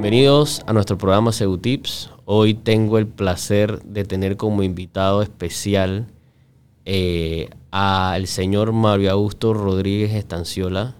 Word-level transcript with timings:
Bienvenidos 0.00 0.62
a 0.66 0.72
nuestro 0.72 0.96
programa 0.96 1.30
Tips. 1.60 2.08
Hoy 2.24 2.54
tengo 2.54 2.96
el 2.96 3.06
placer 3.06 3.82
de 3.82 4.04
tener 4.04 4.38
como 4.38 4.62
invitado 4.62 5.20
especial 5.20 6.06
eh, 6.86 7.50
al 7.70 8.26
señor 8.26 8.72
Mario 8.72 9.10
Augusto 9.10 9.52
Rodríguez 9.52 10.14
Estanciola, 10.14 10.96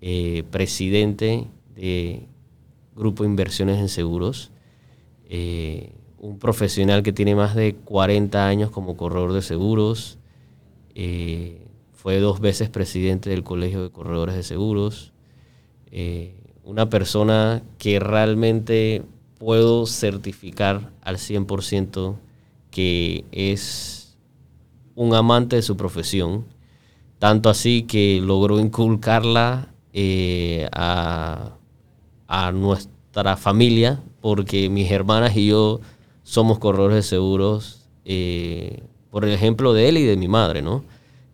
eh, 0.00 0.42
presidente 0.50 1.46
de 1.76 2.26
Grupo 2.96 3.22
Inversiones 3.24 3.78
en 3.78 3.88
Seguros, 3.88 4.50
eh, 5.28 5.92
un 6.18 6.40
profesional 6.40 7.04
que 7.04 7.12
tiene 7.12 7.36
más 7.36 7.54
de 7.54 7.76
40 7.76 8.48
años 8.48 8.72
como 8.72 8.96
corredor 8.96 9.34
de 9.34 9.42
seguros, 9.42 10.18
fue 11.92 12.18
dos 12.18 12.40
veces 12.40 12.70
presidente 12.70 13.30
del 13.30 13.44
Colegio 13.44 13.84
de 13.84 13.90
Corredores 13.90 14.34
de 14.34 14.42
Seguros, 14.42 15.12
una 16.64 16.88
persona 16.88 17.62
que 17.78 17.98
realmente 17.98 19.02
puedo 19.38 19.86
certificar 19.86 20.90
al 21.02 21.16
100% 21.16 22.16
que 22.70 23.24
es 23.32 24.16
un 24.94 25.14
amante 25.14 25.56
de 25.56 25.62
su 25.62 25.76
profesión, 25.76 26.46
tanto 27.18 27.50
así 27.50 27.82
que 27.82 28.20
logró 28.22 28.60
inculcarla 28.60 29.68
eh, 29.92 30.68
a, 30.72 31.52
nuestra 32.54 33.36
familia, 33.36 34.02
porque 34.20 34.70
mis 34.70 34.90
hermanas 34.90 35.36
y 35.36 35.48
yo 35.48 35.80
somos 36.22 36.58
corredores 36.58 36.96
de 36.96 37.02
seguros, 37.02 37.86
eh, 38.04 38.82
por 39.10 39.24
el 39.24 39.32
ejemplo 39.32 39.74
de 39.74 39.88
él 39.90 39.98
y 39.98 40.04
de 40.04 40.16
mi 40.16 40.28
madre, 40.28 40.62
¿no? 40.62 40.82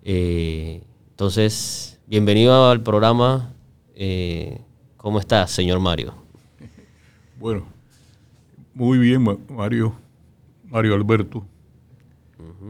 Eh, 0.02 0.83
entonces, 1.10 2.01
bienvenido 2.07 2.69
al 2.69 2.83
programa. 2.83 3.55
¿Cómo 4.98 5.20
está, 5.20 5.47
señor 5.47 5.79
Mario? 5.79 6.12
Bueno, 7.38 7.66
muy 8.74 8.99
bien, 8.99 9.24
Mario, 9.49 9.95
Mario 10.65 10.95
Alberto. 10.96 11.46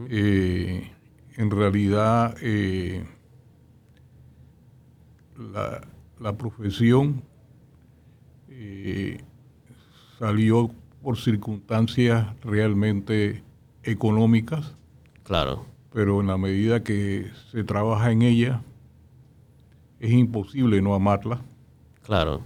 Eh, 0.09 0.91
en 1.37 1.49
realidad, 1.49 2.35
eh, 2.43 3.03
la, 6.19 6.37
profesión 6.37 7.23
eh, 8.47 9.23
salió 10.19 10.69
por 11.01 11.17
circunstancias 11.17 12.27
realmente 12.43 13.43
económicas. 13.81 14.75
Claro. 15.23 15.65
Pero 15.91 16.21
en 16.21 16.27
la 16.27 16.37
medida 16.37 16.83
que 16.83 17.31
se 17.51 17.63
trabaja 17.63 18.11
en 18.11 18.21
ella, 18.21 18.61
es 19.99 20.11
imposible 20.11 20.79
no 20.83 20.93
amarla. 20.93 21.41
Claro. 22.09 22.41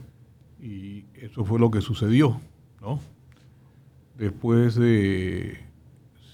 Y 0.59 1.05
eso 1.13 1.45
fue 1.45 1.57
lo 1.57 1.71
que 1.71 1.79
sucedió, 1.79 2.41
¿no? 2.81 2.99
Después 4.17 4.75
de 4.75 5.57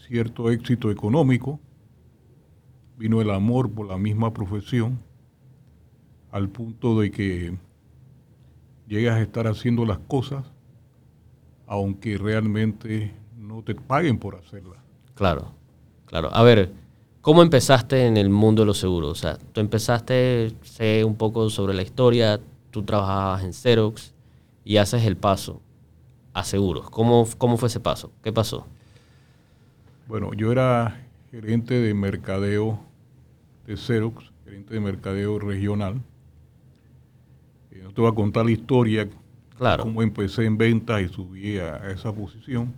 cierto 0.07 0.49
éxito 0.49 0.89
económico, 0.89 1.59
vino 2.97 3.21
el 3.21 3.29
amor 3.29 3.71
por 3.71 3.85
la 3.87 3.99
misma 3.99 4.33
profesión, 4.33 4.99
al 6.31 6.49
punto 6.49 6.99
de 6.99 7.11
que 7.11 7.55
llegas 8.87 9.17
a 9.17 9.21
estar 9.21 9.45
haciendo 9.45 9.85
las 9.85 9.99
cosas, 9.99 10.51
aunque 11.67 12.17
realmente 12.17 13.13
no 13.37 13.61
te 13.61 13.75
paguen 13.75 14.17
por 14.17 14.37
hacerlas. 14.37 14.79
Claro, 15.13 15.51
claro. 16.07 16.33
A 16.33 16.41
ver, 16.41 16.71
¿cómo 17.21 17.43
empezaste 17.43 18.07
en 18.07 18.17
el 18.17 18.31
mundo 18.31 18.63
de 18.63 18.65
los 18.65 18.79
seguros? 18.79 19.11
O 19.11 19.21
sea, 19.21 19.37
tú 19.37 19.61
empezaste, 19.61 20.55
sé 20.63 21.03
un 21.03 21.15
poco 21.15 21.51
sobre 21.51 21.75
la 21.75 21.83
historia, 21.83 22.39
tú 22.71 22.83
trabajabas 22.83 23.43
en 23.43 23.53
Xerox 23.53 24.13
y 24.63 24.77
haces 24.77 25.03
el 25.05 25.17
paso 25.17 25.61
a 26.33 26.43
seguros. 26.43 26.89
¿Cómo, 26.89 27.27
cómo 27.37 27.57
fue 27.57 27.67
ese 27.67 27.79
paso? 27.79 28.11
¿Qué 28.23 28.31
pasó? 28.31 28.67
Bueno, 30.07 30.33
yo 30.33 30.51
era 30.51 31.07
gerente 31.31 31.75
de 31.75 31.93
mercadeo 31.93 32.79
de 33.65 33.77
Xerox, 33.77 34.31
gerente 34.45 34.73
de 34.73 34.79
mercadeo 34.79 35.39
regional. 35.39 36.01
Eh, 37.71 37.81
no 37.83 37.93
te 37.93 38.01
voy 38.01 38.11
a 38.11 38.15
contar 38.15 38.45
la 38.45 38.51
historia, 38.51 39.09
claro. 39.57 39.83
cómo 39.83 40.01
empecé 40.01 40.45
en 40.45 40.57
ventas 40.57 41.01
y 41.01 41.07
subí 41.07 41.57
a, 41.57 41.91
esa 41.91 42.13
posición. 42.13 42.73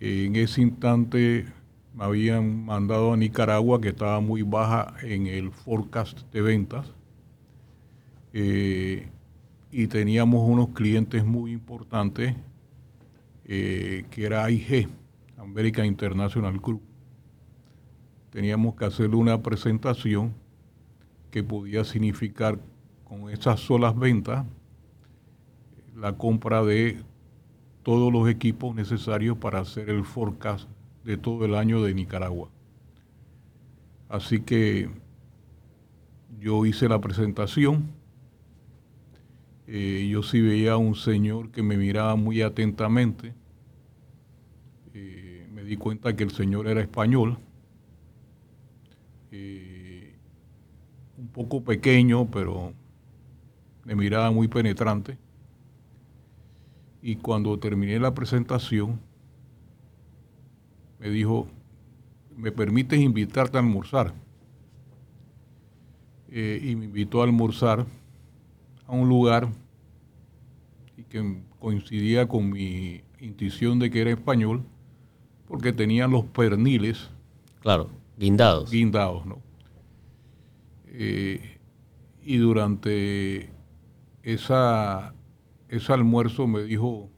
en 0.00 0.34
ese 0.36 0.62
instante 0.62 1.46
me 1.94 2.04
habían 2.04 2.64
mandado 2.64 3.12
a 3.12 3.16
Nicaragua, 3.16 3.80
que 3.80 3.90
estaba 3.90 4.20
muy 4.20 4.42
baja 4.42 4.94
en 5.02 5.26
el 5.26 5.50
forecast 5.50 6.22
de 6.32 6.40
ventas 6.40 6.92
eh, 8.32 9.08
y 9.70 9.86
teníamos 9.86 10.48
unos 10.48 10.70
clientes 10.70 11.24
muy 11.24 11.52
importantes 11.52 12.34
eh, 13.44 14.04
que 14.10 14.24
era 14.24 14.44
AIG, 14.44 14.88
American 15.36 15.86
International 15.86 16.58
Group. 16.58 16.82
Teníamos 18.30 18.74
que 18.76 18.84
hacerle 18.84 19.16
una 19.16 19.42
presentación 19.42 20.34
que 21.30 21.42
podía 21.42 21.84
significar 21.84 22.58
con 23.04 23.30
esas 23.30 23.60
solas 23.60 23.98
ventas 23.98 24.46
la 25.96 26.16
compra 26.16 26.62
de 26.62 27.02
todos 27.82 28.12
los 28.12 28.28
equipos 28.28 28.74
necesarios 28.74 29.36
para 29.38 29.60
hacer 29.60 29.90
el 29.90 30.04
forecast 30.04 30.68
de 31.04 31.16
todo 31.16 31.44
el 31.44 31.54
año 31.54 31.82
de 31.82 31.94
Nicaragua. 31.94 32.48
Así 34.08 34.40
que 34.40 34.90
yo 36.38 36.64
hice 36.64 36.88
la 36.88 37.00
presentación 37.00 38.01
eh, 39.66 40.08
yo 40.10 40.22
sí 40.22 40.40
veía 40.40 40.72
a 40.72 40.76
un 40.76 40.94
señor 40.94 41.50
que 41.50 41.62
me 41.62 41.76
miraba 41.76 42.16
muy 42.16 42.42
atentamente. 42.42 43.34
Eh, 44.92 45.46
me 45.52 45.62
di 45.62 45.76
cuenta 45.76 46.14
que 46.16 46.24
el 46.24 46.32
señor 46.32 46.66
era 46.66 46.80
español, 46.80 47.38
eh, 49.30 50.16
un 51.16 51.28
poco 51.28 51.62
pequeño, 51.62 52.28
pero 52.30 52.72
me 53.84 53.94
miraba 53.94 54.30
muy 54.30 54.48
penetrante. 54.48 55.16
Y 57.00 57.16
cuando 57.16 57.58
terminé 57.58 57.98
la 57.98 58.14
presentación, 58.14 59.00
me 60.98 61.10
dijo, 61.10 61.48
¿me 62.36 62.52
permites 62.52 63.00
invitarte 63.00 63.56
a 63.56 63.60
almorzar? 63.60 64.14
y 66.34 66.74
me 66.76 66.86
invitó 66.86 67.20
a 67.20 67.24
almorzar 67.24 67.84
a 68.92 68.94
un 68.94 69.08
lugar 69.08 69.48
y 70.98 71.04
que 71.04 71.42
coincidía 71.58 72.28
con 72.28 72.50
mi 72.50 73.02
intuición 73.20 73.78
de 73.78 73.90
que 73.90 74.02
era 74.02 74.10
español, 74.10 74.64
porque 75.48 75.72
tenían 75.72 76.10
los 76.10 76.24
perniles. 76.26 77.08
Claro, 77.60 77.88
guindados. 78.18 78.70
Guindados, 78.70 79.24
¿no? 79.24 79.38
Eh, 80.88 81.58
y 82.22 82.36
durante 82.36 83.50
esa, 84.22 85.14
ese 85.68 85.92
almuerzo 85.92 86.46
me 86.46 86.62
dijo, 86.62 87.08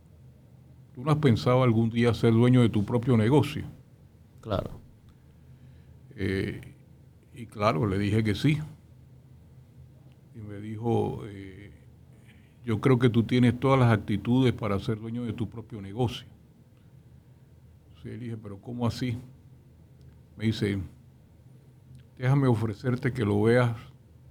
¿tú 0.95 1.03
no 1.03 1.11
has 1.11 1.19
pensado 1.19 1.65
algún 1.65 1.91
día 1.91 2.15
ser 2.15 2.33
dueño 2.33 2.63
de 2.63 2.69
tu 2.69 2.85
propio 2.85 3.17
negocio? 3.17 3.65
Claro. 4.41 4.81
Eh, 6.15 6.61
y 7.35 7.47
claro, 7.47 7.85
le 7.89 7.99
dije 7.99 8.23
que 8.23 8.37
sí. 8.37 8.59
Y 10.37 10.39
me 10.39 10.61
dijo, 10.61 11.23
eh, 11.27 11.54
yo 12.65 12.81
creo 12.81 12.99
que 12.99 13.11
tú 13.11 13.25
tienes 13.25 13.59
todas 13.61 13.79
las 13.79 13.93
actitudes 13.93 14.53
para 14.53 14.79
ser 14.79 14.99
dueño 14.99 15.25
de 15.25 15.33
tu 15.33 15.49
propio 15.49 15.83
negocio. 15.83 16.27
Sí, 18.03 18.09
le 18.09 18.19
dije, 18.19 18.37
pero 18.37 18.59
¿cómo 18.59 18.87
así? 18.87 19.19
Me 20.37 20.47
dice, 20.47 20.79
déjame 22.17 22.47
ofrecerte 22.47 23.13
que 23.13 23.25
lo 23.25 23.43
veas 23.43 23.77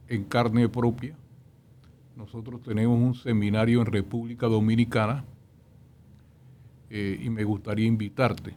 en 0.08 0.24
carne 0.24 0.68
propia. 0.68 1.16
Nosotros 2.16 2.62
tenemos 2.62 3.00
un 3.00 3.16
seminario 3.16 3.82
en 3.82 3.88
República 3.88 4.48
Dominicana 4.48 5.26
eh, 6.90 7.20
y 7.24 7.30
me 7.30 7.44
gustaría 7.44 7.86
invitarte. 7.86 8.56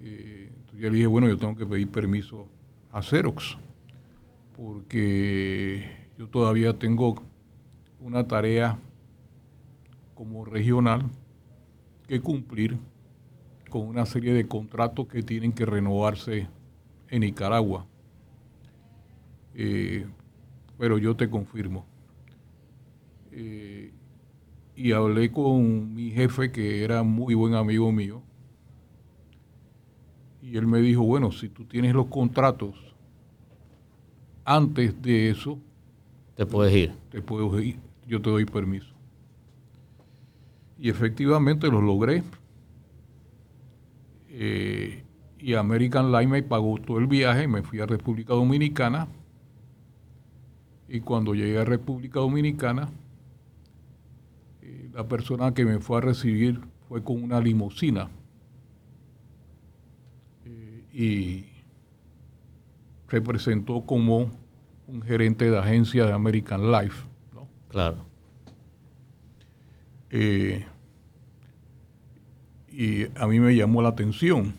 Eh, 0.00 0.50
entonces 0.54 0.80
yo 0.80 0.90
le 0.90 0.96
dije, 0.96 1.06
bueno, 1.06 1.28
yo 1.28 1.38
tengo 1.38 1.56
que 1.56 1.66
pedir 1.66 1.88
permiso 1.88 2.48
a 2.92 3.02
Xerox, 3.02 3.56
porque 4.56 6.08
yo 6.18 6.28
todavía 6.28 6.78
tengo 6.78 7.22
una 8.00 8.26
tarea 8.26 8.78
como 10.14 10.44
regional 10.44 11.02
que 12.06 12.20
cumplir 12.20 12.78
con 13.70 13.82
una 13.82 14.06
serie 14.06 14.32
de 14.32 14.46
contratos 14.46 15.06
que 15.08 15.22
tienen 15.22 15.52
que 15.52 15.66
renovarse 15.66 16.48
en 17.08 17.20
Nicaragua. 17.20 17.86
Eh, 19.54 20.06
pero 20.78 20.98
yo 20.98 21.16
te 21.16 21.28
confirmo. 21.28 21.86
Eh, 23.32 23.92
y 24.74 24.92
hablé 24.92 25.30
con 25.32 25.94
mi 25.94 26.10
jefe, 26.10 26.52
que 26.52 26.84
era 26.84 27.02
muy 27.02 27.34
buen 27.34 27.54
amigo 27.54 27.90
mío, 27.92 28.22
y 30.42 30.56
él 30.56 30.66
me 30.66 30.80
dijo, 30.80 31.02
bueno, 31.02 31.32
si 31.32 31.48
tú 31.48 31.64
tienes 31.64 31.94
los 31.94 32.06
contratos 32.06 32.74
antes 34.44 35.00
de 35.02 35.30
eso, 35.30 35.58
te 36.36 36.46
puedes 36.46 36.74
ir. 36.74 36.94
Te 37.10 37.20
puedes 37.20 37.64
ir 37.64 37.85
yo 38.06 38.22
te 38.22 38.30
doy 38.30 38.44
permiso. 38.44 38.94
Y 40.78 40.90
efectivamente 40.90 41.68
lo 41.68 41.80
logré. 41.80 42.22
Eh, 44.28 45.02
y 45.38 45.54
American 45.54 46.12
Life 46.12 46.26
me 46.26 46.42
pagó 46.42 46.78
todo 46.78 46.98
el 46.98 47.06
viaje, 47.06 47.48
me 47.48 47.62
fui 47.62 47.80
a 47.80 47.86
República 47.86 48.34
Dominicana. 48.34 49.08
Y 50.88 51.00
cuando 51.00 51.34
llegué 51.34 51.58
a 51.58 51.64
República 51.64 52.20
Dominicana, 52.20 52.88
eh, 54.62 54.90
la 54.92 55.08
persona 55.08 55.52
que 55.52 55.64
me 55.64 55.78
fue 55.80 55.98
a 55.98 56.00
recibir 56.00 56.60
fue 56.88 57.02
con 57.02 57.22
una 57.22 57.40
limusina. 57.40 58.08
Eh, 60.44 60.84
y 60.92 61.44
se 63.10 63.20
presentó 63.20 63.84
como 63.84 64.30
un 64.86 65.02
gerente 65.02 65.50
de 65.50 65.58
agencia 65.58 66.06
de 66.06 66.12
American 66.12 66.70
Life. 66.70 67.15
Claro. 67.76 67.98
Eh, 70.08 70.64
y 72.70 73.04
a 73.20 73.26
mí 73.26 73.38
me 73.38 73.54
llamó 73.54 73.82
la 73.82 73.90
atención, 73.90 74.54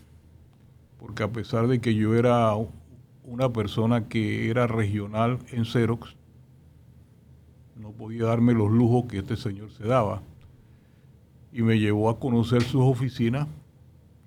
porque 1.00 1.24
a 1.24 1.32
pesar 1.32 1.66
de 1.66 1.82
que 1.82 1.96
yo 1.96 2.14
era 2.14 2.54
una 3.24 3.52
persona 3.52 4.08
que 4.08 4.52
era 4.52 4.68
regional 4.68 5.40
en 5.52 5.66
Xerox, 5.66 6.16
no 7.76 7.92
podía 7.92 8.26
darme 8.26 8.54
los 8.54 8.70
lujos 8.70 9.06
que 9.06 9.18
este 9.18 9.36
señor 9.36 9.72
se 9.72 9.88
daba. 9.88 10.22
Y 11.52 11.64
me 11.64 11.80
llevó 11.80 12.12
a 12.12 12.20
conocer 12.20 12.62
sus 12.62 12.84
oficinas, 12.84 13.48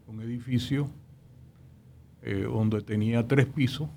un 0.08 0.20
edificio 0.20 0.88
eh, 2.22 2.43
donde 2.43 2.82
tenía 2.82 3.28
tres 3.28 3.46
pisos, 3.46 3.88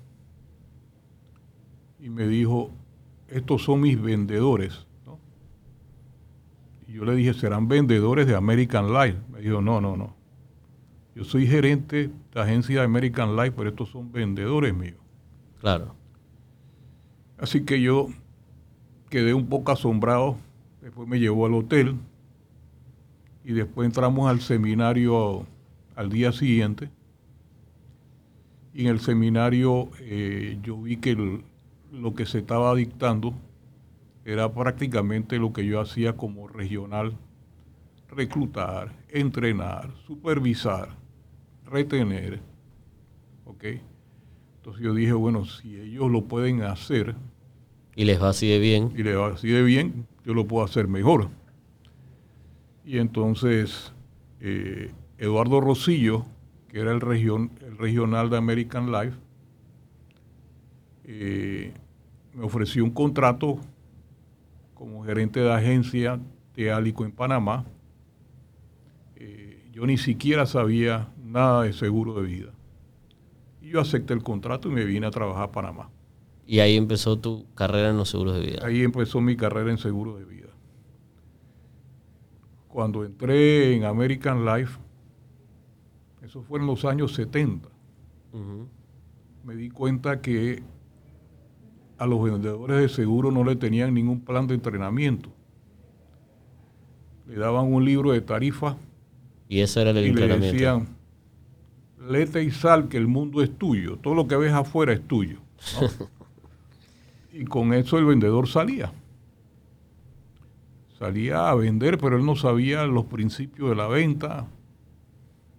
y 1.98 2.10
me 2.10 2.28
dijo, 2.28 2.70
estos 3.28 3.62
son 3.62 3.80
mis 3.80 4.00
vendedores. 4.00 4.86
Y 6.86 6.92
yo 6.92 7.04
le 7.04 7.14
dije, 7.14 7.34
¿serán 7.34 7.68
vendedores 7.68 8.26
de 8.26 8.34
American 8.34 8.92
Life? 8.92 9.18
Me 9.32 9.40
dijo, 9.40 9.60
no, 9.60 9.80
no, 9.80 9.96
no. 9.96 10.14
Yo 11.14 11.24
soy 11.24 11.46
gerente 11.46 12.10
de 12.32 12.40
agencia 12.40 12.80
de 12.80 12.84
American 12.84 13.36
Life, 13.36 13.52
pero 13.56 13.70
estos 13.70 13.88
son 13.90 14.10
vendedores 14.10 14.74
míos. 14.74 14.98
Claro. 15.60 15.94
Así 17.38 17.64
que 17.64 17.80
yo 17.80 18.08
quedé 19.10 19.32
un 19.32 19.46
poco 19.46 19.72
asombrado. 19.72 20.36
Después 20.82 21.08
me 21.08 21.18
llevó 21.18 21.46
al 21.46 21.54
hotel 21.54 21.96
y 23.44 23.52
después 23.52 23.86
entramos 23.86 24.28
al 24.28 24.40
seminario 24.40 25.46
al 25.94 26.10
día 26.10 26.32
siguiente. 26.32 26.90
Y 28.72 28.82
en 28.82 28.88
el 28.88 29.00
seminario 29.00 29.90
eh, 30.00 30.58
yo 30.62 30.80
vi 30.80 30.96
que 30.96 31.10
el, 31.10 31.44
lo 31.94 32.14
que 32.14 32.26
se 32.26 32.38
estaba 32.38 32.74
dictando 32.74 33.34
era 34.24 34.52
prácticamente 34.52 35.38
lo 35.38 35.52
que 35.52 35.64
yo 35.64 35.80
hacía 35.80 36.16
como 36.16 36.48
regional, 36.48 37.16
reclutar, 38.08 38.92
entrenar, 39.08 39.90
supervisar, 40.06 40.96
retener. 41.66 42.40
¿Ok? 43.44 43.64
Entonces 44.56 44.82
yo 44.82 44.94
dije, 44.94 45.12
bueno, 45.12 45.44
si 45.44 45.78
ellos 45.78 46.10
lo 46.10 46.24
pueden 46.24 46.62
hacer. 46.62 47.14
Y 47.94 48.04
les 48.04 48.20
va 48.20 48.30
así 48.30 48.48
de 48.48 48.58
bien. 48.58 48.92
Y 48.96 49.02
les 49.02 49.16
va 49.16 49.28
así 49.28 49.48
de 49.48 49.62
bien, 49.62 50.06
yo 50.24 50.34
lo 50.34 50.46
puedo 50.46 50.64
hacer 50.64 50.88
mejor. 50.88 51.28
Y 52.84 52.98
entonces 52.98 53.92
eh, 54.40 54.90
Eduardo 55.18 55.60
Rosillo, 55.60 56.24
que 56.68 56.80
era 56.80 56.92
el, 56.92 57.00
region, 57.00 57.50
el 57.60 57.76
regional 57.76 58.30
de 58.30 58.36
American 58.38 58.90
Life, 58.90 59.16
eh, 61.04 61.74
me 62.34 62.44
ofreció 62.44 62.84
un 62.84 62.90
contrato 62.90 63.58
como 64.74 65.04
gerente 65.04 65.40
de 65.40 65.52
agencia 65.52 66.20
de 66.56 66.72
Alico 66.72 67.04
en 67.04 67.12
Panamá. 67.12 67.64
Eh, 69.16 69.70
yo 69.72 69.86
ni 69.86 69.96
siquiera 69.96 70.44
sabía 70.46 71.12
nada 71.22 71.62
de 71.62 71.72
seguro 71.72 72.14
de 72.14 72.26
vida. 72.26 72.50
Y 73.62 73.68
yo 73.68 73.80
acepté 73.80 74.14
el 74.14 74.22
contrato 74.22 74.68
y 74.68 74.72
me 74.72 74.84
vine 74.84 75.06
a 75.06 75.10
trabajar 75.10 75.44
a 75.44 75.52
Panamá. 75.52 75.90
Y 76.46 76.58
ahí 76.58 76.76
empezó 76.76 77.18
tu 77.18 77.46
carrera 77.54 77.90
en 77.90 77.96
los 77.96 78.10
seguros 78.10 78.34
de 78.34 78.40
vida. 78.40 78.66
Ahí 78.66 78.82
empezó 78.82 79.20
mi 79.20 79.36
carrera 79.36 79.70
en 79.70 79.78
seguros 79.78 80.18
de 80.18 80.24
vida. 80.26 80.48
Cuando 82.68 83.04
entré 83.04 83.74
en 83.74 83.84
American 83.84 84.44
Life, 84.44 84.78
eso 86.22 86.42
fue 86.42 86.58
en 86.58 86.66
los 86.66 86.84
años 86.84 87.14
70, 87.14 87.68
me 89.44 89.54
di 89.54 89.70
cuenta 89.70 90.20
que 90.20 90.62
a 91.98 92.06
los 92.06 92.22
vendedores 92.22 92.80
de 92.80 92.88
seguro 92.88 93.30
no 93.30 93.44
le 93.44 93.56
tenían 93.56 93.94
ningún 93.94 94.20
plan 94.20 94.46
de 94.46 94.54
entrenamiento. 94.54 95.30
Le 97.26 97.36
daban 97.36 97.72
un 97.72 97.84
libro 97.84 98.12
de 98.12 98.20
tarifa. 98.20 98.76
Y 99.48 99.60
ese 99.60 99.82
era 99.82 99.90
el 99.90 99.98
y 99.98 100.12
Le 100.12 100.38
decían, 100.38 100.88
lete 102.08 102.42
y 102.42 102.50
sal 102.50 102.88
que 102.88 102.96
el 102.96 103.06
mundo 103.06 103.42
es 103.42 103.56
tuyo. 103.56 103.96
Todo 103.96 104.14
lo 104.14 104.26
que 104.26 104.36
ves 104.36 104.52
afuera 104.52 104.92
es 104.92 105.06
tuyo. 105.06 105.38
y 107.32 107.44
con 107.44 107.72
eso 107.72 107.98
el 107.98 108.04
vendedor 108.04 108.48
salía. 108.48 108.92
Salía 110.98 111.50
a 111.50 111.54
vender, 111.54 111.98
pero 111.98 112.16
él 112.16 112.24
no 112.24 112.36
sabía 112.36 112.84
los 112.86 113.06
principios 113.06 113.70
de 113.70 113.76
la 113.76 113.88
venta. 113.88 114.46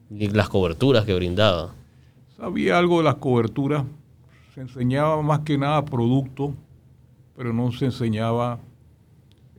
Ni 0.09 0.27
las 0.29 0.49
coberturas 0.49 1.05
que 1.05 1.13
brindaba. 1.13 1.73
Sabía 2.37 2.77
algo 2.77 2.99
de 2.99 3.03
las 3.05 3.15
coberturas, 3.15 3.85
se 4.55 4.61
enseñaba 4.61 5.21
más 5.21 5.41
que 5.41 5.57
nada 5.57 5.83
producto, 5.83 6.55
pero 7.35 7.51
no 7.51 7.73
se 7.73 7.85
enseñaba 7.85 8.57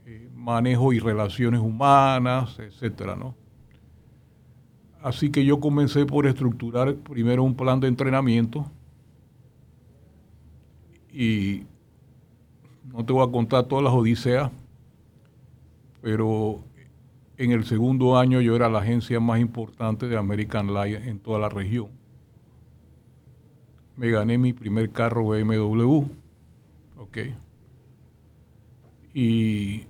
eh, 0.07 0.27
manejo 0.33 0.91
y 0.91 0.97
relaciones 0.97 1.61
humanas, 1.61 2.57
etcétera, 2.57 3.15
¿no? 3.15 3.35
Así 5.03 5.29
que 5.29 5.45
yo 5.45 5.59
comencé 5.59 6.07
por 6.07 6.25
estructurar 6.25 6.95
primero 6.95 7.43
un 7.43 7.53
plan 7.53 7.79
de 7.79 7.89
entrenamiento 7.89 8.65
y 11.13 11.61
no 12.91 13.05
te 13.05 13.13
voy 13.13 13.27
a 13.27 13.31
contar 13.31 13.65
todas 13.65 13.83
las 13.83 13.93
odiseas, 13.93 14.49
pero 16.01 16.63
en 17.37 17.51
el 17.51 17.65
segundo 17.65 18.17
año 18.17 18.41
yo 18.41 18.55
era 18.55 18.67
la 18.67 18.79
agencia 18.79 19.19
más 19.19 19.39
importante 19.39 20.07
de 20.07 20.17
American 20.17 20.73
Life 20.73 21.07
en 21.07 21.19
toda 21.19 21.37
la 21.37 21.49
región 21.49 22.06
me 23.97 24.11
gané 24.11 24.37
mi 24.37 24.53
primer 24.53 24.91
carro 24.91 25.25
BMW. 25.25 26.05
Ok. 26.97 27.17
Y 29.13 29.85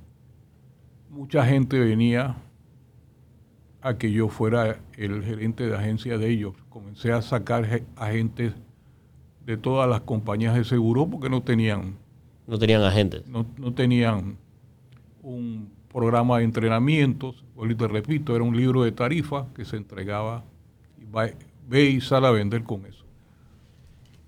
mucha 1.09 1.45
gente 1.45 1.77
venía 1.77 2.37
a 3.81 3.97
que 3.97 4.11
yo 4.11 4.29
fuera 4.29 4.79
el 4.97 5.23
gerente 5.23 5.67
de 5.67 5.75
agencia 5.75 6.17
de 6.17 6.29
ellos. 6.29 6.55
Comencé 6.69 7.11
a 7.11 7.21
sacar 7.21 7.83
agentes 7.97 8.53
de 9.45 9.57
todas 9.57 9.89
las 9.89 10.01
compañías 10.01 10.55
de 10.55 10.63
seguro 10.63 11.07
porque 11.07 11.29
no 11.29 11.43
tenían... 11.43 11.95
No 12.47 12.57
tenían 12.57 12.81
agentes. 12.83 13.27
No, 13.27 13.45
tenían 13.73 14.37
un 15.21 15.69
programa 15.91 16.37
de 16.37 16.45
entrenamientos. 16.45 17.43
Y 17.61 17.75
te 17.75 17.87
repito, 17.89 18.35
era 18.35 18.43
un 18.45 18.55
libro 18.55 18.83
de 18.83 18.93
tarifa 18.93 19.47
que 19.53 19.65
se 19.65 19.75
entregaba 19.75 20.45
y 20.97 21.05
ve 21.67 21.89
y 21.89 21.99
sale 21.99 22.27
a 22.27 22.31
vender 22.31 22.63
con 22.63 22.85
eso. 22.85 23.06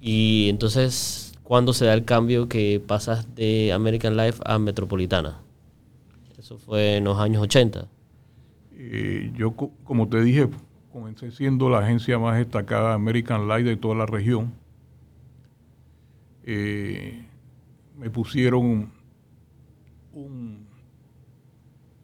Y 0.01 0.47
entonces, 0.49 1.33
¿cuándo 1.43 1.73
se 1.73 1.85
da 1.85 1.93
el 1.93 2.05
cambio 2.05 2.47
que 2.47 2.81
pasas 2.85 3.35
de 3.35 3.73
American 3.73 4.15
Life 4.15 4.41
a 4.45 4.57
Metropolitana? 4.57 5.41
Eso 6.37 6.57
fue 6.57 6.97
en 6.97 7.03
los 7.03 7.19
años 7.19 7.41
80. 7.43 7.87
Eh, 8.77 9.33
yo, 9.35 9.53
como 9.83 10.07
te 10.07 10.21
dije, 10.21 10.49
comencé 10.91 11.31
siendo 11.31 11.69
la 11.69 11.79
agencia 11.79 12.17
más 12.17 12.37
destacada 12.37 12.89
de 12.89 12.95
American 12.95 13.47
Life 13.47 13.63
de 13.63 13.75
toda 13.75 13.95
la 13.95 14.05
región. 14.05 14.53
Eh, 16.45 17.25
me 17.97 18.09
pusieron 18.09 18.89
un, 20.13 20.65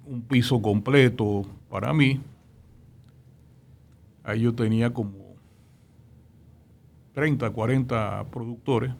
un 0.06 0.22
piso 0.22 0.62
completo 0.62 1.46
para 1.70 1.94
mí. 1.94 2.20
Ahí 4.24 4.42
yo 4.42 4.54
tenía 4.54 4.94
como 4.94 5.25
30, 7.16 7.50
40 7.50 8.26
productores. 8.30 8.94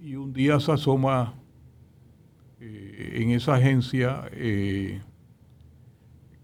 Y 0.00 0.16
un 0.16 0.32
día 0.32 0.58
se 0.58 0.72
asoma 0.72 1.34
eh, 2.60 3.18
en 3.20 3.30
esa 3.30 3.54
agencia 3.54 4.24
eh, 4.32 5.02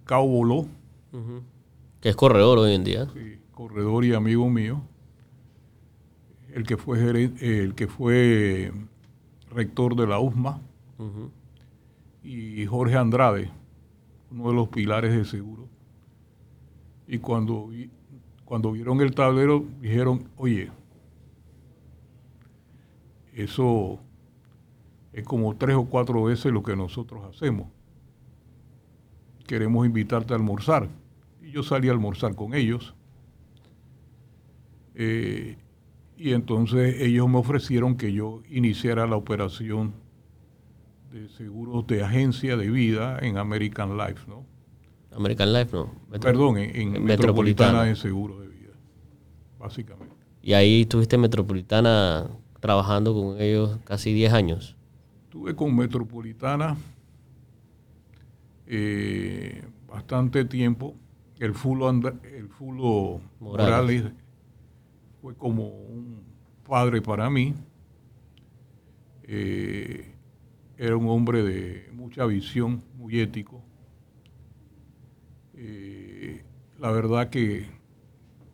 Cao 0.05 0.27
Boló. 0.27 0.67
Que 2.01 2.11
es 2.11 2.17
corredor 2.17 2.59
hoy 2.59 2.75
en 2.75 2.85
día. 2.85 3.07
Sí, 3.15 3.39
corredor 3.53 4.05
y 4.05 4.13
amigo 4.13 4.51
mío. 4.51 4.83
El 6.53 6.65
que 6.65 6.77
fue, 6.77 7.01
el 7.41 7.75
que 7.75 7.89
fue 7.89 8.73
rector 9.51 9.97
de 9.97 10.07
la 10.07 10.21
USMA. 10.21 10.61
Y 12.23 12.67
Jorge 12.67 12.97
Andrade, 12.97 13.51
uno 14.31 14.49
de 14.49 14.55
los 14.55 14.69
pilares 14.69 15.15
de 15.15 15.25
seguro. 15.25 15.69
Y 17.09 17.19
cuando 17.19 17.71
cuando 18.51 18.73
vieron 18.73 19.01
el 19.01 19.15
tablero 19.15 19.65
dijeron, 19.81 20.29
oye, 20.37 20.73
eso 23.33 24.01
es 25.13 25.23
como 25.23 25.55
tres 25.55 25.77
o 25.77 25.85
cuatro 25.85 26.25
veces 26.25 26.53
lo 26.53 26.61
que 26.61 26.75
nosotros 26.75 27.25
hacemos. 27.33 27.69
queremos 29.47 29.87
invitarte 29.87 30.33
a 30.33 30.37
almorzar. 30.37 30.89
Y 31.41 31.53
yo 31.53 31.63
salí 31.63 31.91
a 31.91 31.93
almorzar 31.93 32.35
con 32.35 32.53
ellos. 32.55 32.93
Eh, 34.97 35.57
y 36.17 36.33
entonces 36.33 37.01
ellos 37.03 37.29
me 37.29 37.39
ofrecieron 37.39 37.97
que 37.97 38.13
yo 38.13 38.43
iniciara 38.51 39.07
la 39.07 39.15
operación 39.15 39.95
de 41.13 41.29
seguros 41.29 41.87
de 41.87 42.03
agencia 42.03 42.57
de 42.57 42.69
vida 42.69 43.17
en 43.23 43.39
American 43.39 43.97
Life, 43.97 44.25
¿no? 44.27 44.50
American 45.21 45.53
Life, 45.53 45.71
no. 45.73 45.93
Perdón, 46.21 46.59
en, 46.59 47.05
Metropolitana. 47.05 47.85
de 47.85 47.97
Seguros 47.97 48.41
de 48.41 48.49
Vida, 48.49 48.73
básicamente. 49.59 50.15
Y 50.43 50.55
ahí 50.55 50.83
estuviste 50.83 51.17
en 51.17 51.23
Metropolitana 51.23 52.31
trabajando 52.61 53.15
con 53.15 53.41
ellos 53.41 53.79
casi 53.85 54.13
10 54.13 54.33
años. 54.33 54.77
Estuve 55.25 55.55
con 55.55 55.77
Metropolitana 55.77 56.77
eh, 58.67 59.63
bastante 59.87 60.45
tiempo. 60.45 60.95
El 61.39 61.55
Fulo, 61.55 61.91
el 61.91 62.49
Fulo 62.49 63.21
Morales. 63.41 64.05
fue 65.21 65.35
como 65.35 65.69
un 65.69 66.23
padre 66.67 67.03
para 67.03 67.29
mí. 67.29 67.55
Eh, 69.25 70.15
era 70.77 70.97
un 70.97 71.09
hombre 71.09 71.43
de 71.43 71.91
mucha 71.93 72.25
visión, 72.27 72.83
muy 72.97 73.21
ético. 73.21 73.63
Eh, 75.55 76.43
la 76.81 76.91
verdad 76.91 77.29
que 77.29 77.67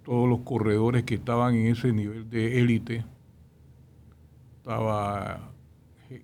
todos 0.05 0.29
los 0.29 0.41
corredores 0.41 1.05
que 1.05 1.15
estaban 1.15 1.55
en 1.55 1.69
ese 1.69 1.93
nivel 1.93 2.29
de 2.29 2.59
élite, 2.59 3.05
estaba, 4.57 5.53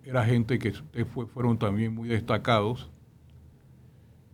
era 0.04 0.25
gente 0.25 0.59
que 0.59 0.73
fueron 1.04 1.59
también 1.59 1.94
muy 1.94 2.09
destacados, 2.09 2.90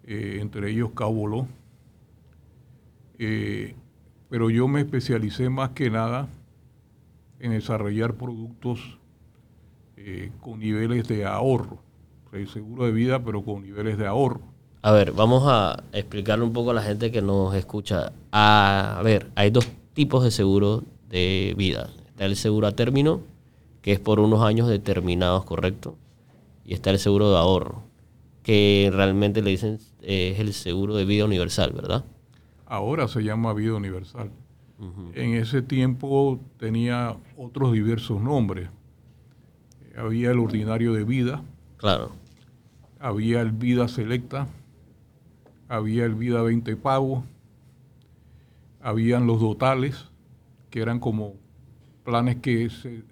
eh, 0.05 0.39
entre 0.41 0.71
ellos 0.71 0.93
Caboló. 0.93 1.47
Eh, 3.19 3.75
pero 4.31 4.49
yo 4.49 4.67
me 4.67 4.81
especialicé 4.81 5.51
más 5.51 5.71
que 5.71 5.91
nada 5.91 6.29
en 7.39 7.51
desarrollar 7.51 8.15
productos 8.15 8.99
eh, 9.97 10.33
con 10.41 10.61
niveles 10.61 11.07
de 11.07 11.27
ahorro. 11.27 11.83
seguro 12.51 12.87
de 12.87 12.93
vida, 12.93 13.23
pero 13.23 13.45
con 13.45 13.63
niveles 13.63 13.99
de 13.99 14.07
ahorro. 14.07 14.58
A 14.83 14.93
ver, 14.93 15.13
vamos 15.13 15.45
a 15.47 15.83
explicarle 15.93 16.45
un 16.45 16.53
poco 16.53 16.71
a 16.71 16.75
la 16.75 16.83
gente 16.83 17.11
que 17.11 17.21
nos 17.21 17.55
escucha. 17.55 18.13
A, 18.33 19.01
ver, 19.05 19.31
hay 19.35 19.51
dos 19.51 19.67
tipos 19.93 20.25
de 20.25 20.31
seguro 20.31 20.85
de 21.09 21.55
vida. 21.57 21.91
Está 22.09 22.27
el 22.27 22.37
seguro 22.37 22.67
a 22.67 22.73
término, 22.73 23.21
que 23.83 23.93
es 23.93 24.01
por 24.01 24.21
unos 24.21 24.43
años 24.43 24.69
determinados, 24.69 25.45
¿correcto? 25.45 25.97
Y 26.65 26.75
está 26.75 26.91
el 26.91 26.99
seguro 26.99 27.31
de 27.31 27.39
ahorro, 27.39 27.83
que 28.43 28.91
realmente 28.93 29.43
le 29.43 29.51
dicen 29.51 29.79
eh, 30.03 30.33
es 30.35 30.41
el 30.41 30.53
seguro 30.53 30.95
de 30.95 31.05
vida 31.05 31.25
universal, 31.25 31.73
¿verdad? 31.73 32.05
Ahora 32.67 33.09
se 33.09 33.23
llama 33.23 33.53
vida 33.55 33.75
universal. 33.75 34.31
En 35.15 35.35
ese 35.35 35.61
tiempo 35.61 36.39
tenía 36.57 37.17
otros 37.37 37.73
diversos 37.73 38.21
nombres 38.21 38.69
había 39.99 40.31
el 40.31 40.39
ordinario 40.39 40.93
de 40.93 41.05
vida. 41.05 41.43
Claro. 41.77 42.13
Había 43.01 43.41
el 43.41 43.53
vida 43.53 43.89
selecta. 43.89 44.47
Había 45.69 46.05
el 46.05 46.15
vida 46.15 46.43
20 46.43 46.77
pavos. 46.77 47.25
Habían 48.81 49.27
los 49.27 49.41
dotales, 49.41 50.07
que 50.71 50.81
eran 50.81 51.01
como 51.01 51.35
planes 52.05 52.37
que 52.37 52.71
se, 52.71 53.05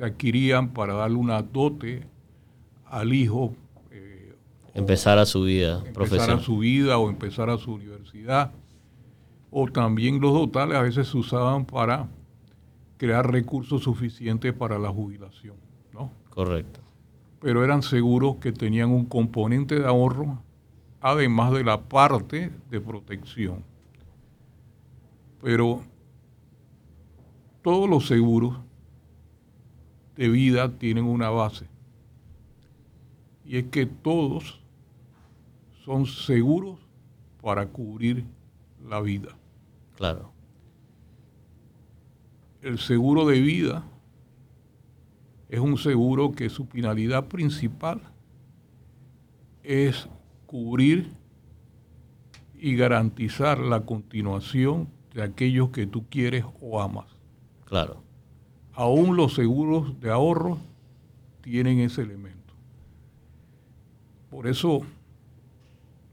adquirían 0.00 0.70
para 0.70 0.94
darle 0.94 1.16
una 1.16 1.42
dote 1.42 2.06
al 2.86 3.12
hijo. 3.12 3.54
Eh, 3.90 4.34
empezar 4.74 5.18
a 5.18 5.26
su 5.26 5.42
vida 5.42 5.82
empezar 5.86 6.30
a 6.30 6.38
su 6.38 6.58
vida 6.58 6.98
o 6.98 7.10
empezar 7.10 7.50
a 7.50 7.58
su 7.58 7.72
universidad. 7.74 8.52
O 9.50 9.68
también 9.68 10.20
los 10.20 10.32
dotales 10.32 10.76
a 10.76 10.82
veces 10.82 11.08
se 11.08 11.16
usaban 11.16 11.64
para 11.64 12.08
crear 12.96 13.30
recursos 13.30 13.82
suficientes 13.82 14.52
para 14.52 14.78
la 14.78 14.88
jubilación. 14.88 15.56
¿no? 15.92 16.10
Correcto. 16.30 16.80
Pero 17.40 17.62
eran 17.62 17.82
seguros 17.82 18.36
que 18.36 18.52
tenían 18.52 18.90
un 18.90 19.04
componente 19.04 19.78
de 19.78 19.86
ahorro, 19.86 20.42
además 21.04 21.52
de 21.52 21.62
la 21.62 21.82
parte 21.82 22.50
de 22.70 22.80
protección. 22.80 23.62
Pero 25.42 25.82
todos 27.60 27.90
los 27.90 28.06
seguros 28.06 28.56
de 30.16 30.30
vida 30.30 30.78
tienen 30.78 31.04
una 31.04 31.28
base. 31.28 31.66
Y 33.44 33.58
es 33.58 33.64
que 33.64 33.84
todos 33.84 34.62
son 35.84 36.06
seguros 36.06 36.80
para 37.42 37.66
cubrir 37.66 38.24
la 38.88 39.02
vida. 39.02 39.36
Claro. 39.96 40.32
El 42.62 42.78
seguro 42.78 43.26
de 43.26 43.42
vida 43.42 43.84
es 45.50 45.60
un 45.60 45.76
seguro 45.76 46.32
que 46.32 46.48
su 46.48 46.64
finalidad 46.64 47.26
principal 47.26 48.00
es 49.62 50.08
cubrir 50.54 51.10
y 52.54 52.76
garantizar 52.76 53.58
la 53.58 53.80
continuación 53.80 54.86
de 55.12 55.24
aquellos 55.24 55.70
que 55.70 55.88
tú 55.88 56.04
quieres 56.08 56.44
o 56.60 56.80
amas. 56.80 57.06
Claro. 57.64 58.04
Aún 58.72 59.16
los 59.16 59.34
seguros 59.34 60.00
de 60.00 60.12
ahorro 60.12 60.58
tienen 61.40 61.80
ese 61.80 62.02
elemento. 62.02 62.54
Por 64.30 64.46
eso, 64.46 64.82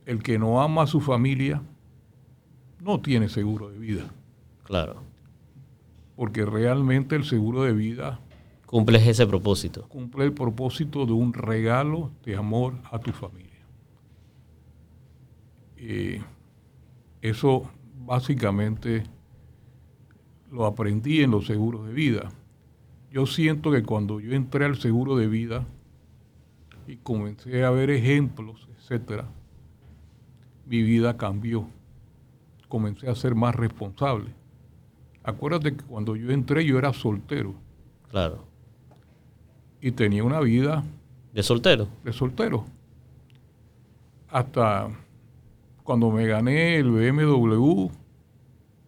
el 0.07 0.23
que 0.23 0.39
no 0.39 0.59
ama 0.59 0.81
a 0.81 0.87
su 0.87 1.01
familia 1.01 1.61
no 2.79 2.99
tiene 2.99 3.29
seguro 3.29 3.69
de 3.69 3.77
vida. 3.77 4.09
Claro. 4.63 5.03
Porque 6.15 6.47
realmente 6.47 7.15
el 7.15 7.25
seguro 7.25 7.61
de 7.61 7.73
vida 7.73 8.19
Cumples 8.65 9.05
ese 9.05 9.27
propósito. 9.27 9.87
Cumple 9.87 10.25
el 10.25 10.33
propósito 10.33 11.05
de 11.05 11.11
un 11.11 11.31
regalo 11.31 12.09
de 12.25 12.37
amor 12.37 12.73
a 12.89 12.97
tu 12.97 13.11
familia. 13.11 13.50
Eh, 15.81 16.21
eso 17.21 17.69
básicamente 18.05 19.03
lo 20.51 20.65
aprendí 20.65 21.21
en 21.21 21.31
los 21.31 21.47
seguros 21.47 21.87
de 21.87 21.93
vida. 21.93 22.31
Yo 23.11 23.25
siento 23.25 23.71
que 23.71 23.83
cuando 23.83 24.19
yo 24.19 24.33
entré 24.33 24.65
al 24.65 24.77
seguro 24.77 25.17
de 25.17 25.27
vida 25.27 25.65
y 26.87 26.97
comencé 26.97 27.63
a 27.65 27.71
ver 27.71 27.89
ejemplos, 27.89 28.69
etcétera, 28.77 29.27
mi 30.65 30.83
vida 30.83 31.17
cambió. 31.17 31.67
Comencé 32.69 33.09
a 33.09 33.15
ser 33.15 33.35
más 33.35 33.55
responsable. 33.55 34.33
Acuérdate 35.23 35.75
que 35.75 35.83
cuando 35.83 36.15
yo 36.15 36.31
entré 36.31 36.63
yo 36.63 36.77
era 36.77 36.93
soltero. 36.93 37.55
Claro 38.09 38.51
y 39.81 39.91
tenía 39.91 40.23
una 40.23 40.39
vida... 40.39 40.83
¿De 41.33 41.41
soltero? 41.43 41.87
De 42.03 42.13
soltero. 42.13 42.65
Hasta 44.29 44.89
cuando 45.91 46.09
me 46.09 46.25
gané 46.25 46.77
el 46.77 46.89
BMW... 46.89 47.89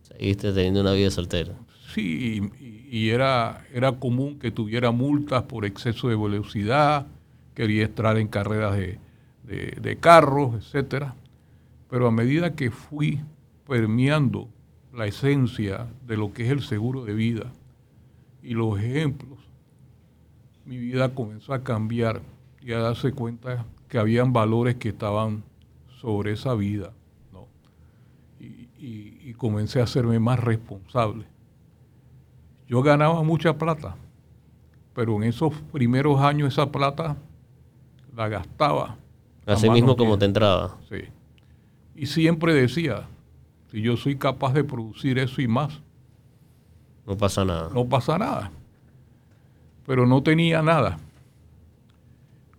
Seguiste 0.04 0.54
teniendo 0.54 0.80
una 0.80 0.94
vida 0.94 1.12
soltera. 1.12 1.54
Sí, 1.94 2.50
y, 2.90 3.10
era, 3.10 3.66
era 3.74 3.92
común 3.92 4.40
que 4.40 4.52
tuviera 4.52 4.92
multas 4.92 5.44
por 5.44 5.66
exceso 5.66 6.08
de 6.08 6.16
velocidad, 6.16 7.06
quería 7.56 7.84
entrar 7.84 8.18
en 8.18 8.30
carreras 8.30 8.78
de, 8.78 9.00
de 9.44 9.98
carros, 9.98 10.56
etcétera. 10.56 11.14
Pero 11.90 12.08
a 12.08 12.12
medida 12.12 12.56
que 12.56 12.72
fui 12.72 13.20
permeando 13.68 14.48
la 14.94 15.06
esencia 15.06 15.88
de 16.08 16.16
lo 16.16 16.32
que 16.32 16.46
es 16.46 16.52
el 16.52 16.62
seguro 16.62 17.04
de 17.04 17.16
vida 17.16 17.52
y 18.42 18.54
los 18.54 18.80
ejemplos, 18.80 19.40
mi 20.64 20.78
vida 20.78 21.14
comenzó 21.14 21.54
a 21.54 21.66
cambiar 21.66 22.22
y 22.62 22.72
a 22.72 22.80
darse 22.80 23.12
cuenta 23.12 23.66
que 23.90 23.98
habían 23.98 24.32
valores 24.32 24.76
que 24.76 24.88
estaban 24.88 25.44
sobre 26.04 26.34
esa 26.34 26.54
vida. 26.54 26.92
¿no? 27.32 27.48
Y, 28.40 29.34
comencé 29.38 29.80
a 29.80 29.86
hacerme 29.86 30.20
más 30.20 30.40
responsable. 30.40 31.26
Yo 32.68 32.84
ganaba 32.84 33.24
mucha 33.24 33.58
plata, 33.58 33.96
pero 34.94 35.16
en 35.16 35.24
esos 35.24 35.54
primeros 35.72 36.22
años 36.22 36.54
esa 36.54 36.72
plata 36.72 37.18
la 38.16 38.28
gastaba. 38.28 38.98
Así 39.46 39.70
mismo 39.70 39.96
como 39.96 40.20
te 40.20 40.26
entraba. 40.26 40.78
Sí. 40.90 40.98
Y 41.96 42.06
siempre 42.06 42.54
decía, 42.54 43.08
si 43.72 43.82
yo 43.82 43.98
soy 43.98 44.18
capaz 44.18 44.54
de 44.54 44.64
producir 44.64 45.18
eso 45.18 45.42
y 45.42 45.48
más, 45.48 45.82
no 47.08 47.18
pasa 47.18 47.44
nada. 47.44 47.70
No 47.74 47.86
pasa 47.86 48.18
nada 48.18 48.52
pero 49.86 50.06
no 50.06 50.24
tenía 50.24 50.62
nada. 50.62 50.98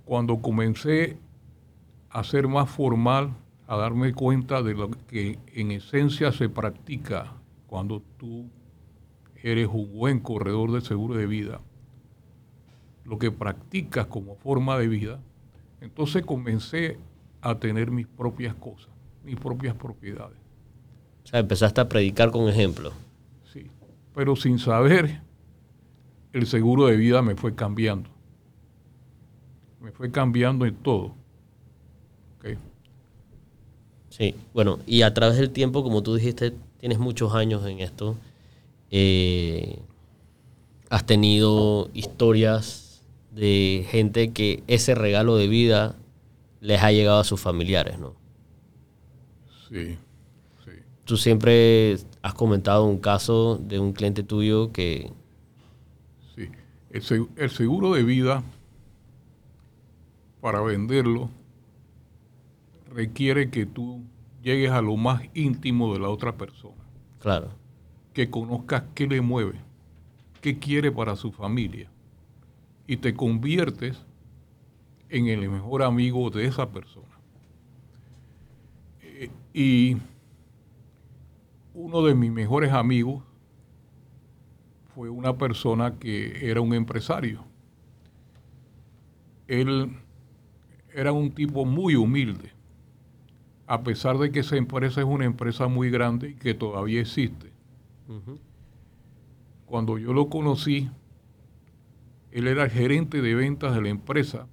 Cuando 0.04 0.40
comencé 0.40 1.16
a 2.14 2.23
ser 2.23 2.47
más 2.47 2.71
formal, 2.71 3.35
a 3.66 3.76
darme 3.76 4.14
cuenta 4.14 4.62
de 4.62 4.75
lo 4.75 4.88
que 4.88 5.40
en 5.52 5.73
esencia 5.73 6.30
se 6.30 6.49
practica 6.49 7.33
cuando 7.66 8.02
tú 8.18 8.49
eres 9.42 9.68
un 9.71 9.92
buen 9.92 10.21
corredor 10.21 10.71
de 10.71 10.80
seguro 10.80 11.16
de 11.16 11.26
vida, 11.26 11.61
lo 13.04 13.18
que 13.18 13.33
practicas 13.33 14.06
como 14.06 14.37
forma 14.37 14.78
de 14.78 14.87
vida, 14.87 15.21
entonces 15.80 16.25
comencé 16.25 16.99
a 17.40 17.59
tener 17.59 17.90
mis 17.90 18.06
propias 18.06 18.54
cosas, 18.54 18.90
mis 19.25 19.35
propias 19.35 19.75
propiedades. 19.75 20.38
O 21.25 21.26
sea, 21.26 21.40
empezaste 21.40 21.80
a 21.80 21.88
predicar 21.88 22.30
con 22.30 22.49
ejemplo. 22.49 22.92
Sí, 23.52 23.73
pero 24.14 24.37
sin 24.37 24.61
saber, 24.61 25.21
el 26.33 26.47
seguro 26.47 26.87
de 26.87 26.97
vida 26.97 27.23
me 27.23 27.35
fue 27.35 27.56
cambiando. 27.56 28.09
Me 29.80 29.90
fue 29.90 30.12
cambiando 30.12 30.64
en 30.64 30.76
todo. 30.76 31.24
Sí, 34.16 34.37
bueno, 34.52 34.78
y 34.87 35.02
a 35.02 35.12
través 35.12 35.38
del 35.38 35.50
tiempo, 35.50 35.83
como 35.83 36.04
tú 36.04 36.14
dijiste, 36.14 36.54
tienes 36.78 37.00
muchos 37.00 37.35
años 37.35 37.66
en 37.66 37.80
esto. 37.80 38.16
Eh, 38.92 39.80
has 40.88 41.04
tenido 41.04 41.90
historias 41.94 43.02
de 43.33 43.85
gente 43.88 44.33
que 44.33 44.62
ese 44.68 44.94
regalo 44.94 45.37
de 45.37 45.49
vida 45.49 45.97
les 46.61 46.80
ha 46.85 46.92
llegado 46.92 47.18
a 47.18 47.25
sus 47.25 47.40
familiares, 47.40 47.99
¿no? 47.99 48.14
Sí, 49.68 49.99
sí. 50.64 50.71
Tú 51.04 51.16
siempre 51.16 51.97
has 52.23 52.35
comentado 52.35 52.85
un 52.85 52.99
caso 52.99 53.59
de 53.61 53.80
un 53.80 53.92
cliente 53.92 54.23
tuyo 54.23 54.71
que... 54.71 55.11
Sí, 56.37 56.49
el 56.92 57.50
seguro 57.50 57.94
de 57.94 58.04
vida, 58.04 58.44
para 60.40 60.61
venderlo, 60.61 61.30
requiere 62.94 63.50
que 63.50 63.66
tú 63.66 64.04
llegues 64.42 64.70
a 64.70 64.80
lo 64.80 64.96
más 64.96 65.22
íntimo 65.34 65.92
de 65.92 65.98
la 65.98 66.08
otra 66.08 66.36
persona. 66.36 66.82
Claro. 67.18 67.50
Que 68.12 68.30
conozcas 68.30 68.84
qué 68.94 69.06
le 69.06 69.20
mueve, 69.20 69.58
qué 70.40 70.58
quiere 70.58 70.92
para 70.92 71.16
su 71.16 71.32
familia. 71.32 71.90
Y 72.86 72.98
te 72.98 73.14
conviertes 73.14 73.98
en 75.08 75.26
el 75.26 75.48
mejor 75.50 75.82
amigo 75.82 76.30
de 76.30 76.46
esa 76.46 76.70
persona. 76.70 77.08
Eh, 79.02 79.30
y 79.52 79.96
uno 81.74 82.02
de 82.02 82.14
mis 82.14 82.30
mejores 82.30 82.72
amigos 82.72 83.24
fue 84.94 85.10
una 85.10 85.36
persona 85.36 85.98
que 85.98 86.48
era 86.48 86.60
un 86.60 86.74
empresario. 86.74 87.42
Él 89.48 89.90
era 90.92 91.12
un 91.12 91.32
tipo 91.32 91.64
muy 91.64 91.96
humilde 91.96 92.53
a 93.66 93.83
pesar 93.83 94.18
de 94.18 94.30
que 94.30 94.40
esa 94.40 94.56
empresa 94.56 95.00
es 95.00 95.06
una 95.06 95.25
empresa 95.25 95.68
muy 95.68 95.90
grande 95.90 96.30
y 96.30 96.35
que 96.35 96.54
todavía 96.54 97.00
existe. 97.00 97.52
Cuando 99.66 99.99
yo 99.99 100.12
lo 100.12 100.28
conocí, 100.28 100.90
él 102.30 102.47
era 102.47 102.64
el 102.64 102.71
gerente 102.71 103.23
de 103.23 103.35
ventas 103.35 103.75
de 103.75 103.83
la 103.83 103.88
empresa, 103.88 104.47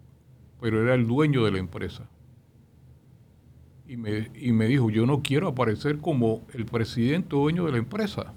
pero 0.59 0.81
era 0.81 0.93
el 0.93 1.07
dueño 1.07 1.43
de 1.43 1.51
la 1.51 1.59
empresa. 1.59 2.07
Y 3.87 3.97
me, 3.97 4.31
y 4.35 4.53
me 4.53 4.67
dijo, 4.67 4.89
yo 4.89 5.05
no 5.05 5.21
quiero 5.21 5.49
aparecer 5.49 5.97
como 5.97 6.45
el 6.53 6.65
presidente 6.65 7.35
o 7.35 7.39
dueño 7.39 7.65
de 7.65 7.73
la 7.73 7.77
empresa. 7.79 8.33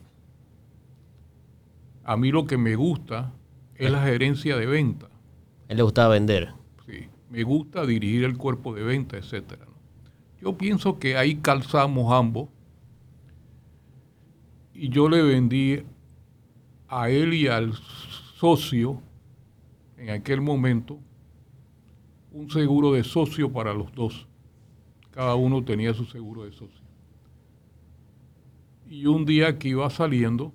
A 2.02 2.16
mí 2.16 2.32
lo 2.32 2.46
que 2.46 2.58
me 2.58 2.74
gusta 2.74 3.32
es 3.76 3.90
la 3.90 4.02
gerencia 4.02 4.56
de 4.56 4.66
venta. 4.66 5.08
Él 5.68 5.76
le 5.76 5.82
gustaba 5.84 6.14
vender. 6.14 6.52
Sí, 6.86 7.08
me 7.30 7.44
gusta 7.44 7.86
dirigir 7.86 8.24
el 8.24 8.36
cuerpo 8.36 8.74
de 8.74 8.82
venta, 8.82 9.16
etcétera. 9.16 9.66
Yo 10.44 10.58
pienso 10.58 10.98
que 10.98 11.16
ahí 11.16 11.36
calzamos 11.36 12.12
ambos. 12.12 12.50
Y 14.74 14.90
yo 14.90 15.08
le 15.08 15.22
vendí 15.22 15.82
a 16.86 17.08
él 17.08 17.32
y 17.32 17.48
al 17.48 17.72
socio, 18.36 19.00
en 19.96 20.10
aquel 20.10 20.42
momento, 20.42 20.98
un 22.30 22.50
seguro 22.50 22.92
de 22.92 23.04
socio 23.04 23.50
para 23.50 23.72
los 23.72 23.90
dos. 23.94 24.26
Cada 25.12 25.34
uno 25.34 25.64
tenía 25.64 25.94
su 25.94 26.04
seguro 26.04 26.44
de 26.44 26.52
socio. 26.52 26.84
Y 28.86 29.06
un 29.06 29.24
día 29.24 29.58
que 29.58 29.68
iba 29.68 29.88
saliendo, 29.88 30.52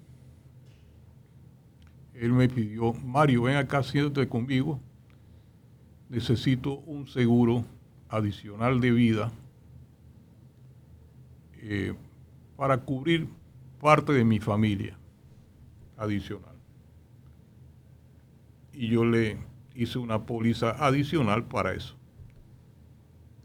él 2.14 2.32
me 2.34 2.48
pidió, 2.48 2.94
Mario, 2.94 3.44
ven 3.44 3.56
acá, 3.56 3.82
siéntate 3.82 4.30
conmigo. 4.30 4.80
Necesito 6.10 6.76
un 6.82 7.08
seguro 7.08 7.66
adicional 8.08 8.82
de 8.82 8.92
vida 8.92 9.32
eh, 11.62 11.94
para 12.56 12.78
cubrir 12.78 13.28
parte 13.80 14.14
de 14.14 14.24
mi 14.24 14.40
familia 14.40 14.98
adicional. 15.98 16.56
Y 18.74 18.88
yo 18.90 19.04
le 19.04 19.38
hice 19.76 20.00
una 20.00 20.26
póliza 20.26 20.72
adicional 20.86 21.46
para 21.46 21.74
eso. 21.74 21.96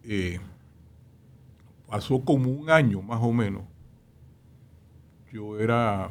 Eh, 0.02 0.38
pasó 1.88 2.20
como 2.20 2.50
un 2.50 2.70
año 2.70 3.02
más 3.02 3.20
o 3.22 3.32
menos. 3.32 3.64
Yo 5.32 5.58
era 5.58 6.10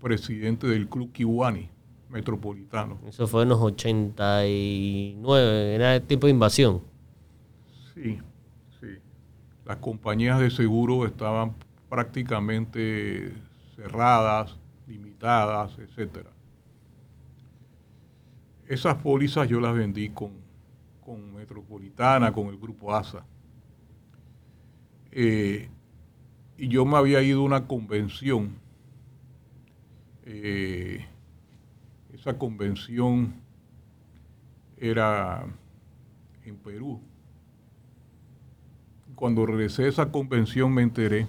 presidente 0.00 0.66
del 0.66 0.88
Club 0.88 1.12
Kiwani 1.12 1.68
Metropolitano. 2.08 2.98
Eso 3.06 3.26
fue 3.26 3.42
en 3.42 3.50
los 3.50 3.60
89, 3.60 5.74
era 5.74 6.00
tipo 6.00 6.26
de 6.26 6.30
invasión. 6.30 6.80
Sí, 7.94 8.18
las 9.66 9.78
compañías 9.78 10.38
de 10.38 10.50
seguro 10.50 11.06
estaban 11.06 11.54
prácticamente 11.88 13.34
cerradas, 13.74 14.56
limitadas, 14.86 15.76
etcétera. 15.78 16.30
Esas 18.68 18.94
pólizas 18.96 19.48
yo 19.48 19.60
las 19.60 19.74
vendí 19.74 20.10
con, 20.10 20.30
con 21.04 21.34
Metropolitana, 21.34 22.32
con 22.32 22.46
el 22.46 22.58
grupo 22.58 22.94
ASA. 22.94 23.24
Eh, 25.10 25.68
y 26.56 26.68
yo 26.68 26.84
me 26.84 26.96
había 26.96 27.20
ido 27.22 27.40
a 27.40 27.44
una 27.44 27.66
convención. 27.66 28.54
Eh, 30.24 31.04
esa 32.14 32.38
convención 32.38 33.34
era 34.78 35.44
en 36.44 36.56
Perú 36.56 37.00
cuando 39.16 39.46
regresé 39.46 39.84
a 39.84 39.88
esa 39.88 40.12
convención 40.12 40.72
me 40.72 40.82
enteré 40.82 41.26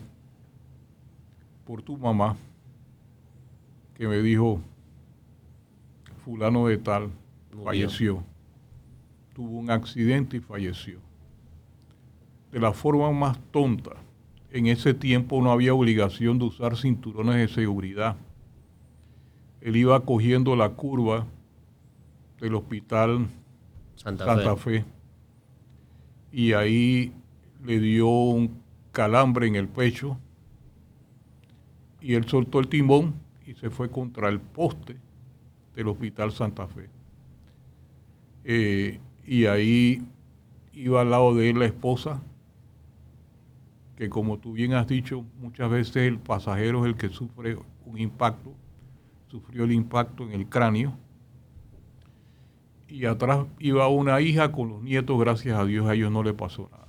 por 1.65 1.82
tu 1.82 1.97
mamá 1.97 2.36
que 3.95 4.08
me 4.08 4.17
dijo, 4.21 4.62
fulano 6.23 6.67
de 6.67 6.78
tal 6.78 7.10
falleció, 7.63 8.23
tuvo 9.34 9.58
un 9.58 9.71
accidente 9.71 10.38
y 10.38 10.39
falleció. 10.39 11.00
De 12.52 12.60
la 12.60 12.73
forma 12.73 13.12
más 13.12 13.39
tonta, 13.52 13.93
en 14.52 14.67
ese 14.67 14.93
tiempo 14.93 15.41
no 15.41 15.52
había 15.52 15.73
obligación 15.73 16.38
de 16.38 16.45
usar 16.45 16.78
cinturones 16.78 17.36
de 17.38 17.47
seguridad. 17.47 18.17
Él 19.62 19.76
iba 19.78 20.00
cogiendo 20.06 20.56
la 20.56 20.69
curva 20.69 21.26
del 22.39 22.54
hospital 22.56 23.28
Santa, 23.95 24.56
Fe. 24.56 24.86
y 26.32 26.54
ahí 26.54 27.12
le 27.67 27.82
dio 27.82 28.08
un 28.08 28.62
calambre 28.93 29.45
en 29.45 29.58
el 29.58 29.67
pecho 29.67 30.17
y 31.99 32.13
él 32.13 32.23
soltó 32.23 32.60
el 32.60 32.69
timón 32.69 33.15
y 33.45 33.56
se 33.56 33.69
fue 33.69 33.91
contra 33.91 34.30
el 34.30 34.39
poste 34.39 34.95
del 35.75 35.89
Hospital 35.89 36.32
Santa 36.32 36.65
Fe. 36.67 36.89
Eh, 38.45 39.01
y 39.25 39.47
ahí 39.47 40.01
iba 40.71 41.01
al 41.01 41.10
lado 41.10 41.36
de 41.36 41.49
él 41.49 41.60
la 41.60 41.65
esposa, 41.65 42.21
que 43.97 44.08
como 44.08 44.38
tú 44.39 44.53
bien 44.53 44.73
has 44.73 44.88
dicho, 44.88 45.25
muchas 45.41 45.69
veces 45.69 45.97
el 45.97 46.19
pasajero 46.19 46.86
es 46.86 46.93
el 46.93 46.95
que 46.95 47.10
sufre 47.10 47.58
un 47.86 47.99
impacto, 47.99 48.53
sufrió 49.27 49.65
el 49.65 49.73
impacto 49.73 50.23
en 50.23 50.32
el 50.32 50.47
cráneo. 50.47 50.93
Y 52.88 53.03
atrás 53.03 53.45
iba 53.60 53.89
una 53.89 54.21
hija 54.21 54.53
con 54.53 54.69
los 54.69 54.82
nietos, 54.82 55.19
gracias 55.19 55.60
a 55.60 55.65
Dios 55.65 55.86
a 55.86 55.95
ellos 55.95 56.13
no 56.13 56.23
le 56.23 56.34
pasó 56.34 56.69
nada. 56.71 56.87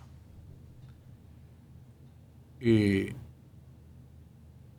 Eh, 2.61 3.15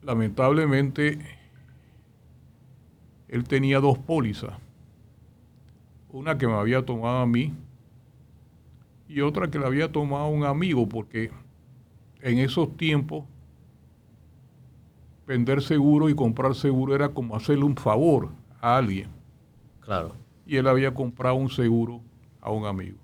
lamentablemente, 0.01 1.19
él 3.27 3.43
tenía 3.45 3.79
dos 3.79 3.97
pólizas. 3.97 4.53
Una 6.11 6.37
que 6.37 6.47
me 6.47 6.53
había 6.53 6.83
tomado 6.83 7.19
a 7.19 7.25
mí 7.27 7.53
y 9.07 9.21
otra 9.21 9.49
que 9.49 9.59
le 9.59 9.65
había 9.65 9.91
tomado 9.91 10.25
a 10.25 10.29
un 10.29 10.43
amigo, 10.43 10.87
porque 10.87 11.31
en 12.21 12.39
esos 12.39 12.75
tiempos 12.77 13.25
vender 15.25 15.61
seguro 15.61 16.09
y 16.09 16.15
comprar 16.15 16.55
seguro 16.55 16.95
era 16.95 17.09
como 17.09 17.35
hacerle 17.35 17.63
un 17.63 17.75
favor 17.75 18.29
a 18.59 18.77
alguien. 18.77 19.09
Claro. 19.81 20.15
Y 20.45 20.57
él 20.57 20.67
había 20.67 20.93
comprado 20.93 21.35
un 21.35 21.49
seguro 21.49 22.01
a 22.41 22.51
un 22.51 22.65
amigo. 22.65 22.97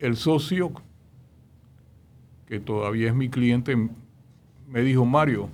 El 0.00 0.16
socio 0.16 0.72
que 2.54 2.60
todavía 2.60 3.08
es 3.08 3.16
mi 3.16 3.28
cliente, 3.28 3.74
me 4.68 4.82
dijo, 4.82 5.04
Mario, 5.04 5.48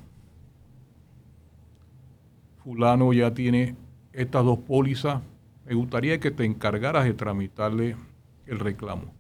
fulano 2.62 3.14
ya 3.14 3.32
tiene 3.32 3.74
estas 4.12 4.44
dos 4.44 4.58
pólizas, 4.58 5.22
me 5.64 5.74
gustaría 5.74 6.20
que 6.20 6.30
te 6.30 6.44
encargaras 6.44 7.06
de 7.06 7.14
tramitarle 7.14 7.96
el 8.44 8.58
reclamo. 8.58 9.14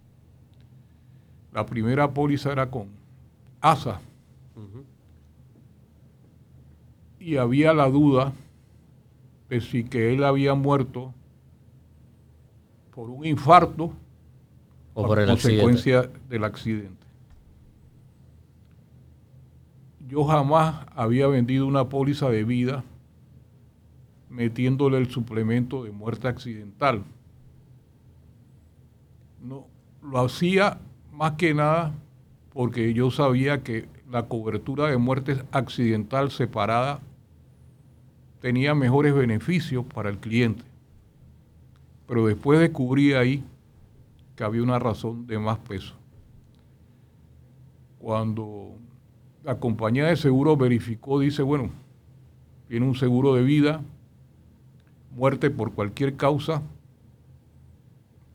La 1.54 1.64
primera 1.64 2.12
póliza 2.12 2.52
era 2.52 2.70
con 2.70 2.88
ASA. 3.62 3.98
Y 7.18 7.38
había 7.38 7.72
la 7.72 7.88
duda 7.88 8.34
de 9.48 9.62
si 9.62 9.84
que 9.84 10.12
él 10.12 10.22
había 10.22 10.52
muerto 10.52 11.14
por 12.94 13.08
un 13.08 13.24
infarto 13.24 13.94
o 14.92 15.06
por 15.06 15.18
el 15.18 15.28
consecuencia 15.28 16.00
accidente. 16.00 16.28
del 16.28 16.44
accidente. 16.44 17.09
Yo 20.10 20.24
jamás 20.24 20.86
había 20.96 21.28
vendido 21.28 21.68
una 21.68 21.88
póliza 21.88 22.28
de 22.30 22.42
vida 22.42 22.82
metiéndole 24.28 24.98
el 24.98 25.08
suplemento 25.08 25.84
de 25.84 25.92
muerte 25.92 26.26
accidental. 26.26 27.04
No, 29.40 29.68
lo 30.02 30.18
hacía 30.18 30.80
más 31.12 31.34
que 31.34 31.54
nada 31.54 31.94
porque 32.52 32.92
yo 32.92 33.12
sabía 33.12 33.62
que 33.62 33.88
la 34.10 34.26
cobertura 34.26 34.88
de 34.88 34.96
muerte 34.96 35.44
accidental 35.52 36.32
separada 36.32 36.98
tenía 38.40 38.74
mejores 38.74 39.14
beneficios 39.14 39.84
para 39.84 40.10
el 40.10 40.18
cliente. 40.18 40.64
Pero 42.08 42.26
después 42.26 42.58
descubrí 42.58 43.12
ahí 43.12 43.44
que 44.34 44.42
había 44.42 44.64
una 44.64 44.80
razón 44.80 45.28
de 45.28 45.38
más 45.38 45.58
peso. 45.58 45.94
Cuando 48.00 48.74
la 49.42 49.58
compañía 49.58 50.06
de 50.06 50.16
seguro 50.16 50.56
verificó, 50.56 51.20
dice, 51.20 51.42
bueno, 51.42 51.70
tiene 52.68 52.86
un 52.86 52.94
seguro 52.94 53.34
de 53.34 53.42
vida, 53.42 53.82
muerte 55.14 55.50
por 55.50 55.72
cualquier 55.72 56.16
causa, 56.16 56.62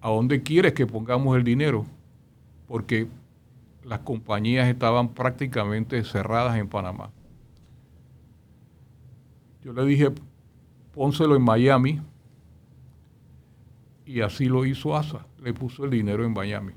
¿a 0.02 0.10
dónde 0.10 0.44
quieres 0.44 0.74
que 0.74 0.88
pongamos 0.88 1.38
el 1.38 1.44
dinero? 1.44 1.86
Porque 2.68 3.08
las 3.84 4.00
compañías 4.00 4.68
estaban 4.68 5.10
prácticamente 5.10 6.04
cerradas 6.04 6.58
en 6.58 6.68
Panamá. 6.68 7.12
Yo 9.64 9.74
le 9.74 9.86
dije, 9.86 10.12
pónselo 10.94 11.36
en 11.36 11.44
Miami, 11.44 12.02
y 14.06 14.22
así 14.22 14.46
lo 14.46 14.66
hizo 14.66 14.96
ASA, 14.96 15.26
le 15.42 15.54
puso 15.54 15.86
el 15.86 15.92
dinero 15.92 16.24
en 16.24 16.34
Miami. 16.34 16.74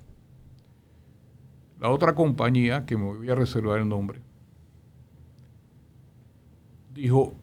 La 1.80 1.90
otra 1.90 2.14
compañía, 2.14 2.84
que 2.84 2.96
me 2.96 3.04
voy 3.04 3.30
a 3.30 3.34
reservar 3.34 3.78
el 3.78 3.88
nombre, 3.88 4.20
dijo, 6.92 7.34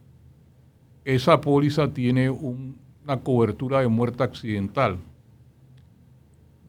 esa 1.05 1.39
póliza 1.39 1.93
tiene 1.93 2.29
un, 2.29 2.77
una 3.03 3.21
cobertura 3.21 3.79
de 3.79 3.87
muerte 3.87 4.23
accidental. 4.23 4.97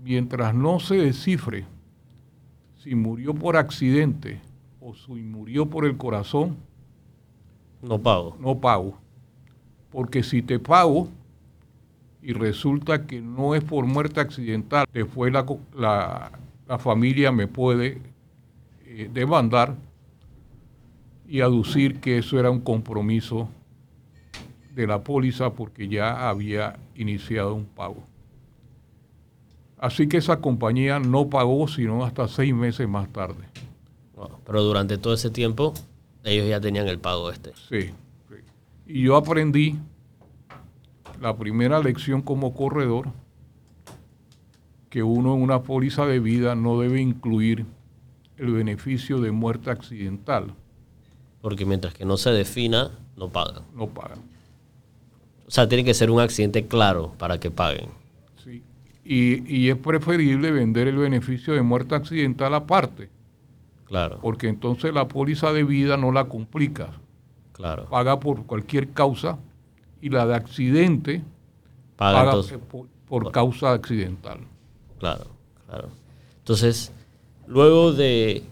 Mientras 0.02 0.55
no 0.55 0.79
se 0.79 0.96
descifre 0.96 1.64
si 2.76 2.94
murió 2.94 3.35
por 3.35 3.57
accidente 3.57 4.40
o 4.81 4.94
si 4.94 5.14
murió 5.14 5.66
por 5.66 5.85
el 5.85 5.96
corazón, 5.96 6.57
no 7.83 8.00
pago. 8.00 8.37
No 8.40 8.61
pago. 8.61 8.98
Porque 9.90 10.22
si 10.22 10.42
te 10.42 10.59
pago 10.59 11.09
y 12.22 12.33
resulta 12.33 13.07
que 13.07 13.20
no 13.20 13.55
es 13.55 13.64
por 13.64 13.87
muerte 13.87 14.20
accidental, 14.20 14.87
después 14.92 15.33
la, 15.33 15.46
la, 15.74 16.33
la 16.66 16.79
familia 16.79 17.33
me 17.33 17.46
puede 17.46 18.00
eh, 18.85 19.11
demandar 19.12 19.76
y 21.29 21.40
aducir 21.40 22.00
que 22.00 22.18
eso 22.18 22.38
era 22.38 22.50
un 22.50 22.61
compromiso 22.61 23.48
de 24.74 24.87
la 24.87 25.02
póliza 25.02 25.52
porque 25.55 25.88
ya 25.88 26.29
había 26.29 26.79
iniciado 26.94 27.55
un 27.55 27.64
pago. 27.64 28.05
Así 29.79 30.09
que 30.09 30.16
esa 30.18 30.40
compañía 30.40 30.98
no 30.98 31.29
pagó 31.29 31.68
sino 31.68 32.05
hasta 32.05 32.29
seis 32.29 32.55
meses 32.55 32.88
más 32.88 33.09
tarde. 33.12 33.44
Wow. 34.14 34.40
Pero 34.44 34.62
durante 34.62 34.98
todo 34.98 35.14
ese 35.14 35.31
tiempo 35.31 35.74
ellos 36.24 36.48
ya 36.48 36.61
tenían 36.61 36.88
el 36.88 36.98
pago 36.98 37.31
este. 37.31 37.52
Sí, 37.68 37.90
sí. 38.29 38.35
Y 38.87 39.02
yo 39.02 39.16
aprendí 39.16 39.79
la 41.20 41.37
primera 41.37 41.81
lección 41.81 42.22
como 42.22 42.55
corredor 42.55 43.12
que 44.97 45.03
uno 45.03 45.35
en 45.35 45.43
una 45.43 45.63
póliza 45.63 46.07
de 46.07 46.21
vida 46.21 46.55
no 46.55 46.81
debe 46.81 47.03
incluir 47.03 47.67
el 48.39 48.51
beneficio 48.51 49.21
de 49.21 49.31
muerte 49.31 49.69
accidental. 49.69 50.55
Porque 51.43 51.67
mientras 51.67 51.93
que 51.93 52.07
no 52.07 52.17
se 52.17 52.31
defina, 52.31 52.93
no 53.15 53.29
pagan. 53.29 53.65
No 53.75 53.89
pagan. 53.89 54.21
O 55.47 55.51
sea, 55.51 55.69
tiene 55.69 55.85
que 55.85 55.93
ser 55.93 56.11
un 56.11 56.19
accidente 56.19 56.67
claro 56.67 57.13
para 57.19 57.39
que 57.39 57.51
paguen. 57.51 57.91
Sí. 58.43 58.63
Y, 59.05 59.55
y 59.55 59.69
es 59.69 59.77
preferible 59.77 60.51
vender 60.51 60.89
el 60.89 60.97
beneficio 60.97 61.53
de 61.53 61.61
muerte 61.61 61.95
accidental 61.95 62.55
aparte. 62.55 63.11
Claro. 63.85 64.19
Porque 64.23 64.49
entonces 64.49 64.95
la 64.95 65.09
póliza 65.09 65.53
de 65.53 65.63
vida 65.63 65.99
no 65.99 66.11
la 66.11 66.25
complica. 66.25 66.89
Claro. 67.53 67.85
Paga 67.91 68.19
por 68.19 68.47
cualquier 68.47 68.89
causa 68.93 69.37
y 70.01 70.09
la 70.09 70.27
de 70.27 70.37
accidente 70.37 71.23
paga, 71.97 72.21
paga 72.21 72.31
entonces, 72.31 72.59
por, 72.67 72.87
por, 73.07 73.31
causa 73.31 73.75
accidental. 73.75 74.39
Claro, 74.99 75.27
claro. 75.67 75.89
Entonces, 76.39 76.93
luego 77.47 77.93
de 77.93 78.43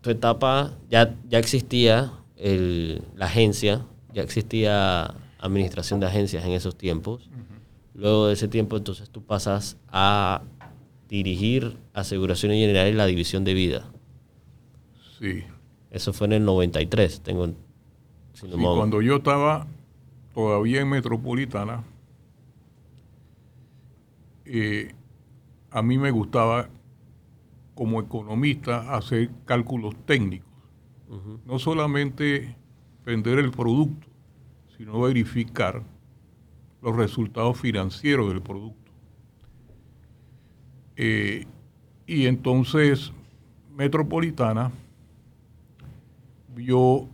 tu 0.00 0.10
etapa, 0.10 0.72
ya, 0.90 1.14
ya 1.28 1.38
existía 1.38 2.12
el, 2.36 3.02
la 3.16 3.26
agencia, 3.26 3.86
ya 4.12 4.22
existía 4.22 5.14
administración 5.38 6.00
de 6.00 6.06
agencias 6.06 6.44
en 6.44 6.52
esos 6.52 6.76
tiempos. 6.76 7.26
Uh 7.26 7.30
-huh. 7.30 8.00
Luego 8.00 8.26
de 8.26 8.34
ese 8.34 8.48
tiempo, 8.48 8.76
entonces 8.76 9.08
tú 9.10 9.22
pasas 9.22 9.76
a 9.88 10.42
dirigir 11.08 11.76
Aseguraciones 11.92 12.56
Generales 12.58 12.94
la 12.96 13.06
división 13.06 13.44
de 13.44 13.54
vida. 13.54 13.84
Sí. 15.18 15.44
Eso 15.90 16.12
fue 16.12 16.26
en 16.26 16.32
el 16.34 16.44
93, 16.44 17.20
tengo... 17.20 17.46
Si 18.32 18.48
no 18.48 18.56
sí, 18.56 18.62
cuando 18.62 19.00
yo 19.00 19.16
estaba 19.16 19.68
todavía 20.34 20.80
en 20.80 20.88
Metropolitana, 20.88 21.84
eh, 24.44 24.92
a 25.74 25.82
mí 25.82 25.98
me 25.98 26.12
gustaba 26.12 26.68
como 27.74 28.00
economista 28.00 28.94
hacer 28.94 29.28
cálculos 29.44 29.96
técnicos. 30.06 30.48
Uh 31.08 31.14
-huh. 31.14 31.40
No 31.44 31.58
solamente 31.58 32.54
vender 33.04 33.40
el 33.40 33.50
producto, 33.50 34.06
sino 34.76 35.00
verificar 35.00 35.82
los 36.80 36.94
resultados 36.94 37.58
financieros 37.58 38.28
del 38.28 38.40
producto. 38.40 38.92
Eh, 40.96 41.44
y 42.06 42.26
entonces 42.26 43.12
Metropolitana 43.74 44.70
vio 46.54 47.08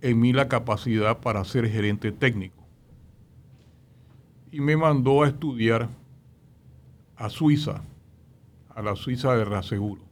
en 0.00 0.20
mí 0.20 0.32
la 0.32 0.46
capacidad 0.46 1.18
para 1.18 1.42
ser 1.42 1.68
gerente 1.68 2.12
técnico 2.12 2.62
y 4.52 4.60
me 4.60 4.76
mandó 4.76 5.24
a 5.24 5.26
estudiar 5.26 5.88
a 7.16 7.28
Suiza, 7.28 7.82
a 8.74 8.82
la 8.82 8.96
Suiza 8.96 9.34
de 9.34 9.44
Reaseguro. 9.44 10.02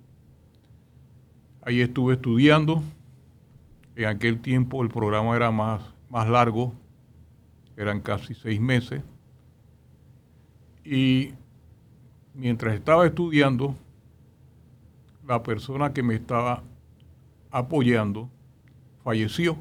Ahí 1.63 1.81
estuve 1.81 2.15
estudiando. 2.15 2.83
En 3.95 4.07
aquel 4.07 4.41
tiempo 4.41 4.83
el 4.83 4.89
programa 4.89 5.37
era 5.37 5.51
más, 5.51 5.83
más 6.09 6.29
largo, 6.29 6.73
eran 7.77 8.01
casi 8.01 8.35
seis 8.35 8.61
meses. 8.61 9.03
Y 10.85 11.35
mientras 12.35 12.75
estaba 12.75 13.07
estudiando, 13.07 13.75
la 15.27 15.43
persona 15.43 15.93
que 15.93 16.03
me 16.03 16.15
estaba 16.15 16.63
apoyando 17.51 18.29
falleció. 19.05 19.57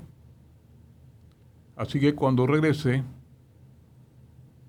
Así 1.75 1.99
que 1.99 2.15
cuando 2.15 2.47
regresé, 2.47 3.03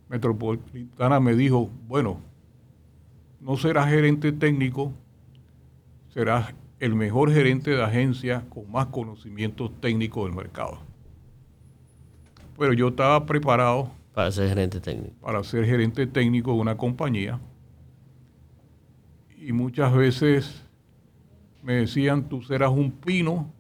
Metropolitana 0.09 1.21
me 1.21 1.35
dijo, 1.35 1.71
bueno, 1.87 2.21
no 3.43 3.57
serás 3.57 3.89
gerente 3.89 4.33
técnico, 4.33 4.93
serás 6.09 6.55
el 6.79 6.95
mejor 6.95 7.33
gerente 7.33 7.73
de 7.73 7.83
agencia 7.83 8.45
con 8.49 8.71
más 8.71 8.87
conocimientos 8.87 9.73
técnicos 9.81 10.27
del 10.27 10.37
mercado. 10.37 10.79
Pero 12.57 12.73
yo 12.73 12.89
estaba 12.89 13.27
preparado 13.27 13.91
para 14.15 14.31
ser 14.31 14.49
gerente 14.49 14.81
técnico. 14.81 15.15
Para 15.21 15.43
ser 15.43 15.65
gerente 15.65 16.07
técnico 16.07 16.53
de 16.53 16.61
una 16.61 16.77
compañía. 16.77 17.41
Y 19.37 19.53
muchas 19.53 19.93
veces 19.93 20.65
me 21.63 21.75
decían, 21.75 22.29
tú 22.29 22.43
serás 22.43 22.71
un 22.71 22.93
pino 22.93 23.53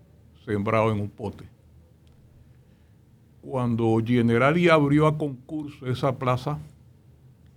sembrado 0.45 0.93
en 0.93 1.01
un 1.01 1.09
pote. 1.09 1.45
Cuando 3.41 4.01
Generali 4.05 4.69
abrió 4.69 5.09
a 5.09 5.19
concurso 5.19 5.87
esa 5.87 6.17
plaza, 6.17 6.59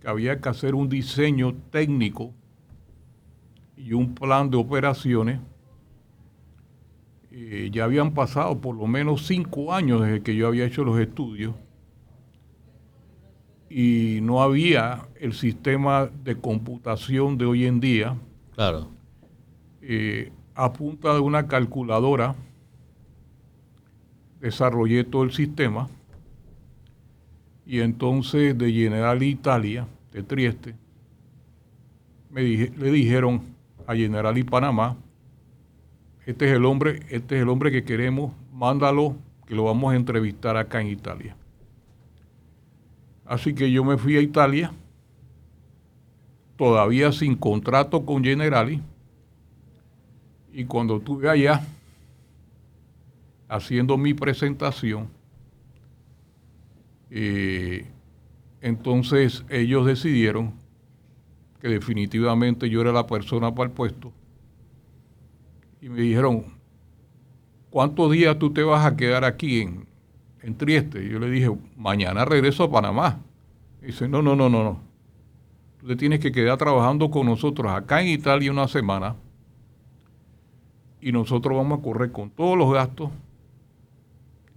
que 0.05 0.11
había 0.11 0.39
que 0.39 0.49
hacer 0.49 0.75
un 0.75 0.87
diseño 0.87 1.55
técnico 1.71 2.31
y 3.75 3.93
un 3.93 4.13
plan 4.13 4.51
de 4.51 4.57
operaciones, 4.57 5.39
eh, 7.31 7.71
ya 7.73 7.85
habían 7.85 8.13
pasado 8.13 8.61
por 8.61 8.75
lo 8.75 8.85
menos 8.85 9.25
cinco 9.25 9.73
años 9.73 10.03
desde 10.03 10.21
que 10.21 10.35
yo 10.35 10.45
había 10.47 10.65
hecho 10.65 10.83
los 10.83 10.99
estudios 10.99 11.55
y 13.67 14.19
no 14.21 14.43
había 14.43 15.07
el 15.19 15.33
sistema 15.33 16.05
de 16.23 16.35
computación 16.35 17.39
de 17.39 17.45
hoy 17.45 17.65
en 17.65 17.79
día. 17.79 18.15
Claro. 18.53 18.91
eh, 19.81 20.31
a 20.53 20.71
punta 20.71 21.15
de 21.15 21.19
una 21.19 21.47
calculadora 21.47 22.35
desarrollé 24.39 25.03
todo 25.03 25.23
el 25.23 25.31
sistema 25.31 25.89
y 27.65 27.79
entonces 27.79 28.55
de 28.55 28.71
General 28.71 29.21
Italia, 29.23 29.87
de 30.15 30.23
Trieste, 30.23 30.75
me 32.29 32.41
le 32.41 32.91
dijeron 32.91 33.41
a 33.85 33.93
General 33.93 34.37
y 34.37 34.43
Panamá, 34.45 34.95
este 36.25 36.45
es 36.45 36.53
el 36.53 36.63
hombre, 36.63 37.01
este 37.09 37.35
es 37.35 37.41
el 37.41 37.49
hombre 37.49 37.69
que 37.69 37.83
queremos, 37.83 38.31
mándalo, 38.53 39.17
que 39.45 39.55
lo 39.55 39.65
vamos 39.65 39.91
a 39.91 39.97
entrevistar 39.97 40.55
acá 40.55 40.79
en 40.79 40.87
Italia. 40.87 41.35
Así 43.25 43.53
que 43.53 43.69
yo 43.69 43.83
me 43.83 43.97
fui 43.97 44.15
a 44.15 44.21
Italia, 44.21 44.71
todavía 46.55 47.11
sin 47.11 47.35
contrato 47.35 48.05
con 48.05 48.23
Generali, 48.23 48.81
y 50.53 50.63
cuando 50.63 50.95
estuve 50.95 51.29
allá 51.29 51.61
haciendo 53.49 53.97
mi 53.97 54.13
presentación, 54.13 55.09
eh, 57.11 57.85
entonces 58.61 59.45
ellos 59.49 59.85
decidieron 59.85 60.53
que 61.61 61.67
definitivamente 61.67 62.69
yo 62.69 62.81
era 62.81 62.91
la 62.91 63.07
persona 63.07 63.53
para 63.53 63.69
el 63.69 63.71
puesto 63.71 64.11
y 65.85 65.89
me 65.89 66.01
dijeron, 66.01 66.45
¿cuántos 67.69 68.11
días 68.11 68.39
tú 68.39 68.51
te 68.51 68.63
vas 68.63 68.85
a 68.85 68.95
quedar 68.95 69.23
aquí 69.23 69.61
en, 69.61 69.87
en 70.41 70.57
Trieste? 70.57 71.07
yo 71.07 71.19
le 71.19 71.29
dije, 71.29 71.55
mañana 71.77 72.25
regreso 72.25 72.63
a 72.63 72.71
Panamá. 72.71 73.19
Y 73.83 73.87
dice, 73.87 74.07
no, 74.07 74.23
no, 74.23 74.35
no, 74.35 74.49
no, 74.49 74.63
no. 74.63 74.79
Tú 75.79 75.85
te 75.85 75.95
tienes 75.95 76.19
que 76.19 76.31
quedar 76.31 76.57
trabajando 76.57 77.11
con 77.11 77.27
nosotros 77.27 77.71
acá 77.71 78.01
en 78.01 78.07
Italia 78.07 78.51
una 78.51 78.67
semana 78.67 79.15
y 80.99 81.11
nosotros 81.11 81.55
vamos 81.55 81.77
a 81.77 81.83
correr 81.83 82.11
con 82.11 82.31
todos 82.31 82.57
los 82.57 82.73
gastos 82.73 83.11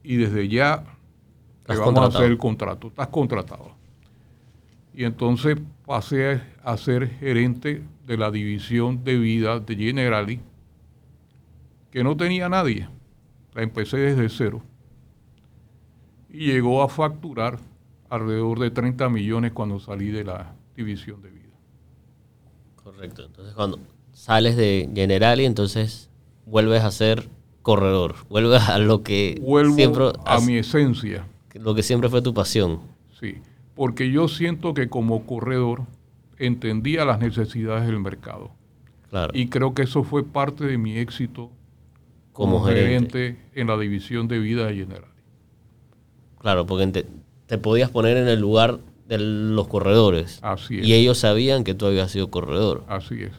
y 0.03 0.17
desde 0.17 0.49
ya 0.49 0.83
te 1.67 1.77
vamos 1.77 1.99
a 1.99 2.07
hacer 2.07 2.31
el 2.31 2.39
contrato. 2.39 2.89
Estás 2.89 3.09
contratado. 3.09 3.78
Y 4.99 5.05
entonces 5.05 5.57
pasé 5.87 6.43
a 6.65 6.77
ser 6.77 7.09
gerente 7.09 7.85
de 8.05 8.17
la 8.17 8.33
división 8.33 9.05
de 9.05 9.17
vida 9.17 9.61
de 9.61 9.77
Generali, 9.77 10.41
que 11.93 12.03
no 12.03 12.17
tenía 12.17 12.49
nadie. 12.49 12.89
La 13.55 13.63
empecé 13.63 13.99
desde 13.99 14.29
cero. 14.29 14.61
Y 16.29 16.47
llegó 16.47 16.83
a 16.83 16.89
facturar 16.89 17.61
alrededor 18.11 18.59
de 18.59 18.73
30 18.73 19.09
millones 19.09 19.53
cuando 19.53 19.79
salí 19.79 20.11
de 20.11 20.25
la 20.25 20.53
división 20.75 21.23
de 21.23 21.31
vida. 21.31 21.55
Correcto. 22.83 23.23
Entonces 23.25 23.55
cuando 23.55 23.79
sales 24.13 24.57
de 24.57 24.91
Generali, 24.93 25.45
entonces 25.45 26.11
vuelves 26.45 26.83
a 26.83 26.91
ser 26.91 27.29
corredor, 27.63 28.17
vuelves 28.29 28.69
a 28.69 28.79
lo 28.79 29.05
que 29.05 29.39
Vuelvo 29.41 29.77
siempre 29.77 30.07
a 30.27 30.41
mi 30.41 30.57
esencia. 30.57 31.25
Lo 31.55 31.77
que 31.77 31.85
siempre 31.85 32.09
fue 32.09 32.21
tu 32.21 32.35
pasión. 32.35 32.81
Sí, 33.21 33.37
porque 33.79 34.11
yo 34.11 34.27
siento 34.27 34.75
que 34.75 34.89
como 34.89 35.25
corredor 35.25 35.83
entendía 36.37 37.05
las 37.05 37.21
necesidades 37.21 37.87
del 37.87 38.01
mercado. 38.01 38.51
Claro. 39.09 39.31
Y 39.33 39.47
creo 39.51 39.73
que 39.73 39.83
eso 39.83 40.03
fue 40.03 40.25
parte 40.25 40.65
de 40.65 40.79
mi 40.79 40.99
éxito 40.99 41.53
como, 42.33 42.65
gerente. 42.65 43.39
en 43.55 43.69
la 43.69 43.79
división 43.79 44.27
de 44.27 44.41
vida 44.41 44.69
general. 44.73 45.13
Claro, 46.41 46.67
porque 46.67 46.89
te, 46.89 47.07
te, 47.47 47.57
podías 47.57 47.89
poner 47.91 48.17
en 48.17 48.27
el 48.27 48.41
lugar 48.41 48.81
de 49.07 49.19
los 49.19 49.69
corredores. 49.69 50.41
Así 50.43 50.81
es. 50.81 50.85
Y 50.85 50.95
ellos 50.95 51.19
sabían 51.19 51.63
que 51.63 51.75
tú 51.75 51.87
habías 51.87 52.11
sido 52.11 52.33
corredor. 52.33 52.83
Así 52.89 53.23
es 53.23 53.33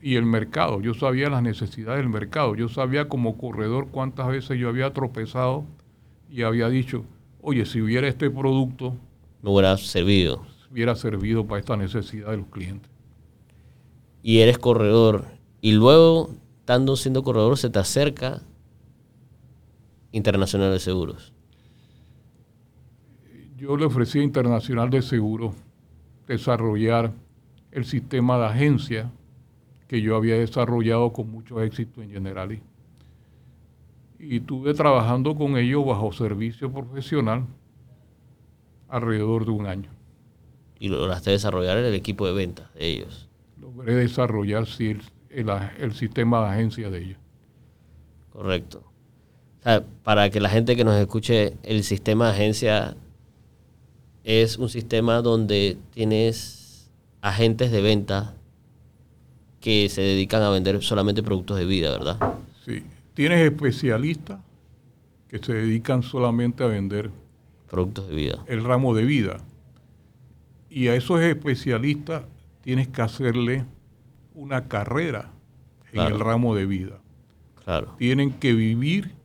y 0.00 0.14
el 0.14 0.24
mercado. 0.24 0.82
Yo 0.82 0.94
sabía 0.94 1.30
las 1.30 1.42
necesidades 1.42 1.98
del 1.98 2.10
mercado. 2.10 2.54
Yo 2.54 2.68
sabía 2.68 3.08
como 3.08 3.38
corredor 3.38 3.88
cuántas 3.90 4.28
veces 4.28 4.56
yo 4.56 4.68
había 4.68 4.92
tropezado 4.92 5.64
y 6.30 6.42
había 6.42 6.68
dicho, 6.68 7.04
oye, 7.40 7.66
si 7.66 7.80
hubiera 7.80 8.06
este 8.06 8.30
producto... 8.30 8.96
Me 9.44 9.50
hubiera 9.50 9.76
servido. 9.76 10.46
Hubiera 10.72 10.94
servido 10.94 11.46
para 11.46 11.60
esta 11.60 11.76
necesidad 11.76 12.30
de 12.30 12.38
los 12.38 12.46
clientes. 12.46 12.90
Y 14.22 14.38
eres 14.38 14.56
corredor. 14.56 15.26
Y 15.60 15.72
luego, 15.72 16.30
estando 16.60 16.96
siendo 16.96 17.22
corredor, 17.22 17.58
se 17.58 17.68
te 17.68 17.78
acerca 17.78 18.40
Internacional 20.12 20.72
de 20.72 20.78
Seguros. 20.80 21.34
Yo 23.58 23.76
le 23.76 23.84
ofrecí 23.84 24.18
a 24.18 24.22
Internacional 24.22 24.88
de 24.88 25.02
Seguros 25.02 25.54
desarrollar 26.26 27.12
el 27.70 27.84
sistema 27.84 28.38
de 28.38 28.46
agencia 28.46 29.12
que 29.88 30.00
yo 30.00 30.16
había 30.16 30.36
desarrollado 30.38 31.12
con 31.12 31.30
mucho 31.30 31.60
éxito 31.60 32.00
en 32.00 32.10
Generali. 32.10 32.62
Y 34.18 34.38
estuve 34.38 34.72
trabajando 34.72 35.34
con 35.36 35.58
ellos 35.58 35.84
bajo 35.84 36.14
servicio 36.14 36.72
profesional 36.72 37.44
alrededor 38.94 39.44
de 39.44 39.50
un 39.50 39.66
año. 39.66 39.90
¿Y 40.78 40.88
lograste 40.88 41.32
desarrollar 41.32 41.76
el 41.78 41.94
equipo 41.94 42.26
de 42.26 42.32
ventas 42.32 42.72
de 42.74 42.86
ellos? 42.86 43.28
Logré 43.60 43.94
desarrollar 43.96 44.66
sí, 44.66 44.96
el, 45.30 45.50
el, 45.78 45.94
sistema 45.94 46.40
de 46.44 46.54
agencia 46.54 46.90
de 46.90 47.02
ellos. 47.02 47.18
Correcto. 48.32 48.84
para 50.04 50.30
que 50.30 50.40
la 50.40 50.48
gente 50.48 50.76
que 50.76 50.84
nos 50.84 50.94
escuche, 50.94 51.54
el 51.64 51.82
sistema 51.82 52.26
de 52.26 52.32
agencia 52.32 52.96
es 54.22 54.58
un 54.58 54.68
sistema 54.68 55.22
donde 55.22 55.76
tienes 55.92 56.90
agentes 57.20 57.72
de 57.72 57.82
venta 57.82 58.34
que 59.60 59.88
se 59.88 60.02
dedican 60.02 60.42
a 60.42 60.50
vender 60.50 60.82
solamente 60.82 61.22
productos 61.22 61.56
de 61.58 61.64
vida, 61.64 61.90
¿verdad? 61.90 62.18
Sí. 62.64 62.84
Tienes 63.14 63.40
especialistas 63.40 64.40
que 65.28 65.38
se 65.38 65.54
dedican 65.54 66.02
solamente 66.02 66.62
a 66.62 66.66
vender 66.66 67.10
productos 67.74 68.08
de 68.08 68.14
vida. 68.14 68.44
El 68.46 68.62
ramo 68.62 68.94
de 68.94 69.04
vida. 69.04 69.38
Y 70.70 70.86
a 70.86 70.94
esos 70.94 71.20
especialistas 71.20 72.22
tienes 72.60 72.86
que 72.86 73.02
hacerle 73.02 73.64
una 74.32 74.68
carrera 74.68 75.32
en 75.92 76.02
el 76.02 76.20
ramo 76.20 76.54
de 76.54 76.66
vida. 76.66 77.00
Claro. 77.64 77.96
Tienen 77.98 78.30
que 78.30 78.52
vivir 78.52 79.16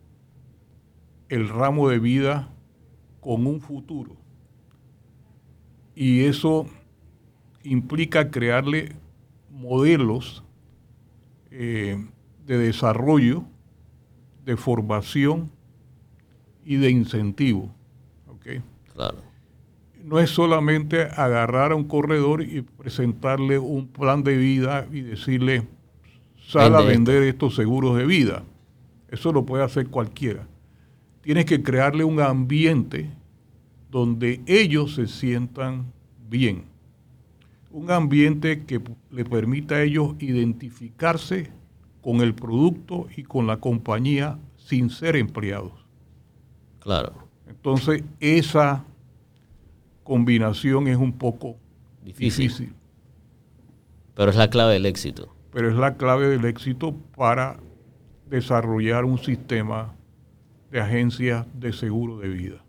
el 1.29 1.47
ramo 1.47 1.89
de 1.89 1.99
vida 1.99 2.49
con 3.19 3.45
un 3.45 3.61
futuro. 3.61 4.15
Y 5.93 6.21
eso 6.21 6.65
implica 7.61 8.31
crearle 8.31 8.95
modelos 9.51 10.43
eh, 11.51 12.03
de 12.47 12.57
desarrollo, 12.57 13.43
de 14.43 14.57
formación 14.57 15.51
y 16.65 16.77
de 16.77 16.89
incentivo. 16.89 17.75
Claro. 18.93 19.17
No 20.03 20.19
es 20.19 20.29
solamente 20.29 21.03
agarrar 21.03 21.71
a 21.71 21.75
un 21.75 21.83
corredor 21.83 22.41
y 22.41 22.61
presentarle 22.61 23.59
un 23.59 23.87
plan 23.87 24.23
de 24.23 24.37
vida 24.37 24.87
y 24.91 25.01
decirle, 25.01 25.67
sal 26.47 26.75
a 26.75 26.81
vender 26.81 27.23
estos 27.23 27.55
seguros 27.55 27.97
de 27.97 28.05
vida. 28.05 28.43
Eso 29.09 29.31
lo 29.31 29.45
puede 29.45 29.63
hacer 29.63 29.87
cualquiera. 29.87 30.47
Tienes 31.21 31.45
que 31.45 31.61
crearle 31.61 32.03
un 32.03 32.21
ambiente 32.21 33.09
donde 33.91 34.41
ellos 34.47 34.95
se 34.95 35.07
sientan 35.07 35.91
bien 36.29 36.69
un 37.71 37.91
ambiente 37.91 38.65
que 38.65 38.81
le 39.11 39.25
permita 39.25 39.75
a 39.75 39.83
ellos 39.83 40.15
identificarse 40.19 41.51
con 42.01 42.21
el 42.21 42.33
producto 42.33 43.07
y 43.15 43.23
con 43.23 43.47
la 43.47 43.57
compañía 43.57 44.39
sin 44.57 44.89
ser 44.89 45.15
empleados. 45.15 45.73
Claro. 46.79 47.28
Entonces, 47.49 48.03
esa 48.19 48.85
combinación 50.03 50.87
es 50.87 50.97
un 50.97 51.13
poco 51.13 51.57
difícil. 52.03 52.73
Pero 54.15 54.31
es 54.31 54.37
la 54.37 54.49
clave 54.49 54.73
del 54.73 54.85
éxito. 54.85 55.33
Pero 55.51 55.69
es 55.69 55.75
la 55.75 55.95
clave 55.95 56.27
del 56.27 56.45
éxito 56.45 56.93
para 57.15 57.57
desarrollar 58.29 59.05
un 59.05 59.17
sistema 59.17 59.93
de 60.71 60.79
agencias 60.79 61.45
de 61.53 61.73
seguro 61.73 62.19
de 62.19 62.29
vida. 62.29 62.63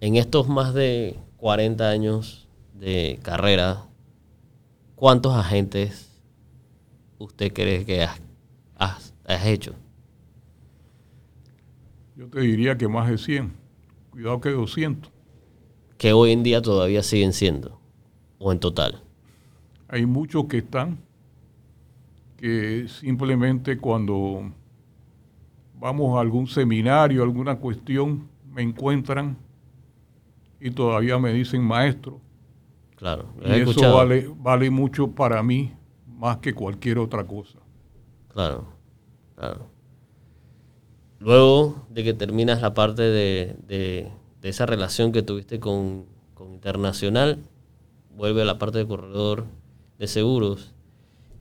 En 0.00 0.16
estos 0.16 0.48
más 0.48 0.74
de 0.74 1.18
40 1.36 1.88
años 1.88 2.48
de 2.74 3.20
carrera, 3.22 3.84
¿cuántos 4.96 5.34
agentes 5.34 6.10
usted 7.18 7.52
cree 7.52 7.84
que 7.84 8.06
has, 8.76 9.14
hecho? 9.44 9.74
Yo 12.22 12.28
te 12.28 12.38
diría 12.38 12.78
que 12.78 12.86
más 12.86 13.10
de 13.10 13.18
100. 13.18 13.52
Cuidado 14.10 14.40
que 14.40 14.50
200. 14.50 15.10
Que 15.98 16.12
hoy 16.12 16.30
en 16.30 16.44
día 16.44 16.62
todavía 16.62 17.02
siguen 17.02 17.32
siendo, 17.32 17.80
o 18.38 18.52
en 18.52 18.60
total. 18.60 19.02
Hay 19.88 20.06
muchos 20.06 20.44
que 20.44 20.58
están, 20.58 21.00
que 22.36 22.86
simplemente 22.86 23.76
cuando 23.76 24.52
vamos 25.80 26.16
a 26.16 26.20
algún 26.20 26.46
seminario, 26.46 27.24
alguna 27.24 27.56
cuestión, 27.56 28.28
me 28.52 28.62
encuentran 28.62 29.36
y 30.60 30.70
todavía 30.70 31.18
me 31.18 31.32
dicen 31.32 31.64
maestro. 31.64 32.20
Claro. 32.94 33.34
Y 33.44 33.50
eso 33.50 33.96
vale, 33.96 34.32
vale 34.36 34.70
mucho 34.70 35.10
para 35.10 35.42
mí, 35.42 35.72
más 36.06 36.36
que 36.36 36.54
cualquier 36.54 37.00
otra 37.00 37.26
cosa. 37.26 37.58
Claro, 38.28 38.68
claro. 39.34 39.71
Luego 41.22 41.86
de 41.88 42.02
que 42.02 42.14
terminas 42.14 42.60
la 42.60 42.74
parte 42.74 43.02
de, 43.02 43.54
de, 43.68 44.10
esa 44.42 44.66
relación 44.66 45.12
que 45.12 45.22
tuviste 45.22 45.60
con, 45.60 46.04
con, 46.34 46.52
Internacional, 46.52 47.38
vuelve 48.16 48.42
a 48.42 48.44
la 48.44 48.58
parte 48.58 48.78
de 48.78 48.86
corredor 48.88 49.44
de 50.00 50.08
seguros. 50.08 50.74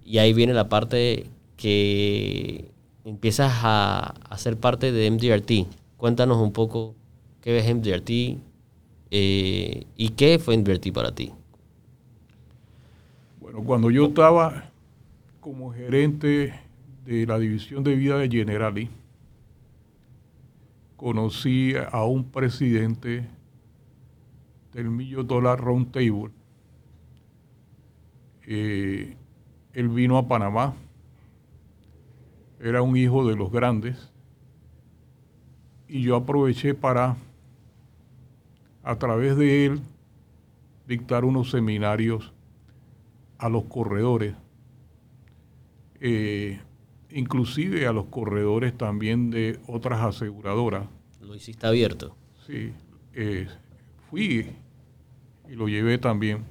Y 0.06 0.20
ahí 0.20 0.34
viene 0.34 0.54
la 0.54 0.70
parte 0.70 1.26
que 1.58 2.70
empiezas 3.06 3.52
a, 3.64 4.14
a 4.30 4.38
ser 4.38 4.56
parte 4.56 4.92
de 4.92 5.10
MDRT. 5.10 5.68
Cuéntanos 5.98 6.38
un 6.38 6.54
poco 6.54 6.94
qué 7.42 7.52
ves 7.52 7.74
MDRT 7.74 8.40
eh, 9.10 9.86
y 9.98 10.10
qué 10.10 10.38
fue 10.38 10.56
MDRT 10.58 10.94
para 10.94 11.12
ti. 11.12 11.32
Bueno, 13.40 13.64
cuando 13.64 13.90
yo 13.90 14.06
estaba 14.06 14.70
como 15.40 15.74
gerente 15.74 16.54
de 17.04 17.26
la 17.26 17.40
división 17.40 17.84
de 17.84 17.96
vida 17.96 18.20
de 18.20 18.30
Generali, 18.30 18.90
conocí 21.02 21.74
a 21.92 22.06
un 22.06 22.30
presidente 22.30 23.28
del 24.72 24.92
Million 24.92 25.26
Dollar 25.26 25.60
Round 25.60 25.92
Table. 25.92 26.30
Eh, 28.46 29.18
él 29.74 29.90
vino 29.90 30.20
a 30.20 30.28
Panamá, 30.28 30.76
era 32.60 32.84
un 32.84 32.96
hijo 32.96 33.28
de 33.28 33.36
los 33.36 33.52
grandes, 33.52 34.12
y 35.88 36.04
yo 36.04 36.16
aproveché 36.16 36.76
para, 36.76 37.18
a 38.84 38.96
través 38.98 39.36
de 39.38 39.66
él, 39.66 39.82
dictar 40.88 41.26
unos 41.26 41.50
seminarios 41.50 42.32
a 43.40 43.50
los 43.50 43.64
corredores, 43.64 44.36
eh, 46.00 46.62
inclusive 47.14 47.88
a 47.88 47.94
los 47.94 48.06
corredores 48.06 48.78
también 48.78 49.32
de 49.32 49.60
otras 49.68 50.02
aseguradoras. 50.02 50.88
¿Lo 51.22 51.36
hiciste 51.36 51.68
abierto? 51.68 52.16
Sí, 52.46 52.72
eh, 53.14 53.48
fui 54.10 54.48
y 55.50 55.56
lo 55.56 55.68
llevé 55.68 55.98
también. 55.98 56.46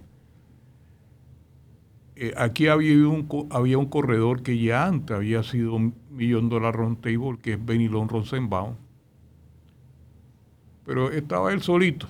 Eh, 2.16 2.34
aquí 2.36 2.66
había 2.66 3.08
un, 3.08 3.48
había 3.50 3.78
un 3.78 3.86
corredor 3.86 4.42
que 4.42 4.58
ya 4.58 4.86
antes 4.86 5.16
había 5.16 5.42
sido 5.42 5.74
un 5.74 5.94
millón 6.10 6.50
dólar 6.50 6.76
table, 7.00 7.38
que 7.40 7.54
es 7.54 7.64
Benilon 7.64 8.08
Rosenbaum. 8.08 8.74
Pero 10.84 11.10
estaba 11.10 11.52
él 11.52 11.62
solito. 11.62 12.06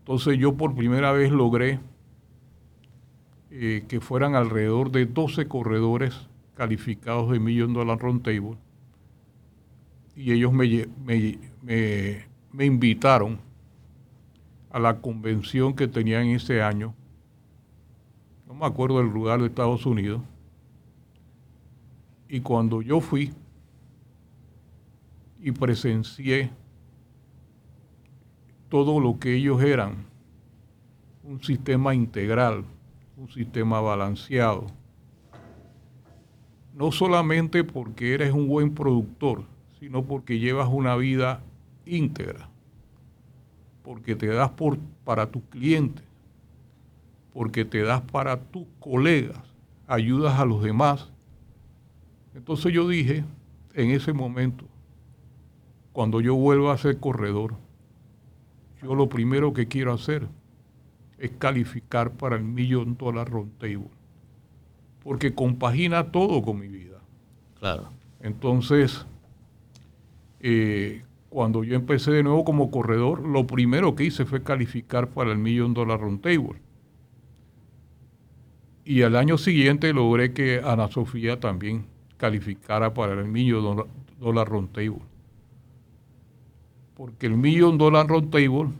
Entonces 0.00 0.38
yo 0.38 0.56
por 0.56 0.74
primera 0.74 1.10
vez 1.12 1.32
logré 1.32 1.80
eh, 3.50 3.84
que 3.88 4.00
fueran 4.00 4.34
alrededor 4.36 4.92
de 4.92 5.06
12 5.06 5.48
corredores 5.48 6.27
calificados 6.58 7.30
de 7.30 7.38
Million 7.38 7.72
Dollar 7.72 7.96
Roundtable. 7.96 8.58
Y 10.16 10.32
ellos 10.32 10.52
me, 10.52 10.88
me, 11.62 12.66
invitaron 12.66 13.38
a 14.68 14.80
la 14.80 15.00
convención 15.00 15.72
que 15.72 15.86
tenían 15.86 16.26
ese 16.26 16.60
año. 16.60 16.96
No 18.44 18.54
me 18.54 18.66
acuerdo 18.66 18.98
del 18.98 19.06
lugar 19.06 19.40
de 19.40 19.46
Estados 19.46 19.86
Unidos. 19.86 20.20
Y 22.28 22.40
cuando 22.40 22.82
yo 22.82 23.00
fui 23.00 23.32
y 25.40 25.52
presencié 25.52 26.50
todo 28.68 28.98
lo 28.98 29.20
que 29.20 29.36
ellos 29.36 29.62
eran, 29.62 30.06
un 31.22 31.40
sistema 31.40 31.94
integral, 31.94 32.64
un 33.16 33.30
sistema 33.30 33.80
balanceado. 33.80 34.66
No 36.78 36.92
solamente 36.92 37.64
porque 37.64 38.14
eres 38.14 38.32
un 38.32 38.46
buen 38.46 38.72
productor, 38.72 39.42
sino 39.80 40.04
porque 40.04 40.38
llevas 40.38 40.68
una 40.70 40.94
vida 40.94 41.42
íntegra, 41.84 42.48
porque 43.82 44.14
te 44.14 44.28
das 44.28 44.50
por, 44.50 44.78
para 45.04 45.28
tus 45.28 45.42
clientes, 45.50 46.04
porque 47.32 47.64
te 47.64 47.82
das 47.82 48.00
para 48.02 48.38
tus 48.38 48.64
colegas, 48.78 49.40
ayudas 49.88 50.38
a 50.38 50.44
los 50.44 50.62
demás. 50.62 51.10
Entonces 52.36 52.72
yo 52.72 52.86
dije, 52.86 53.24
en 53.74 53.90
ese 53.90 54.12
momento, 54.12 54.64
cuando 55.92 56.20
yo 56.20 56.36
vuelva 56.36 56.74
a 56.74 56.78
ser 56.78 57.00
corredor, 57.00 57.56
yo 58.80 58.94
lo 58.94 59.08
primero 59.08 59.52
que 59.52 59.66
quiero 59.66 59.94
hacer 59.94 60.28
es 61.18 61.32
calificar 61.40 62.12
para 62.12 62.36
el 62.36 62.44
Million 62.44 62.96
Dollar 62.96 63.28
Roundtable. 63.28 63.97
Porque 65.08 65.34
compagina 65.34 66.12
todo 66.12 66.42
con 66.42 66.58
mi 66.60 66.68
vida. 66.68 66.98
Claro. 67.58 67.88
Entonces, 68.20 69.06
eh, 70.38 71.02
cuando 71.30 71.64
yo 71.64 71.76
empecé 71.76 72.10
de 72.10 72.22
nuevo 72.22 72.44
como 72.44 72.70
corredor, 72.70 73.26
lo 73.26 73.46
primero 73.46 73.94
que 73.94 74.04
hice 74.04 74.26
fue 74.26 74.42
calificar 74.42 75.08
para 75.08 75.32
el 75.32 75.38
Million 75.38 75.72
Dollar 75.72 75.98
Roundtable. 75.98 76.60
Y 78.84 79.00
al 79.00 79.16
año 79.16 79.38
siguiente 79.38 79.94
logré 79.94 80.34
que 80.34 80.60
Ana 80.62 80.88
Sofía 80.88 81.40
también 81.40 81.86
calificara 82.18 82.92
para 82.92 83.14
el 83.14 83.28
Million 83.28 83.86
Dollar 84.20 84.46
Roundtable. 84.46 85.00
Porque 86.94 87.28
el 87.28 87.38
Million 87.38 87.78
Dollar 87.78 88.06
Roundtable 88.06 88.74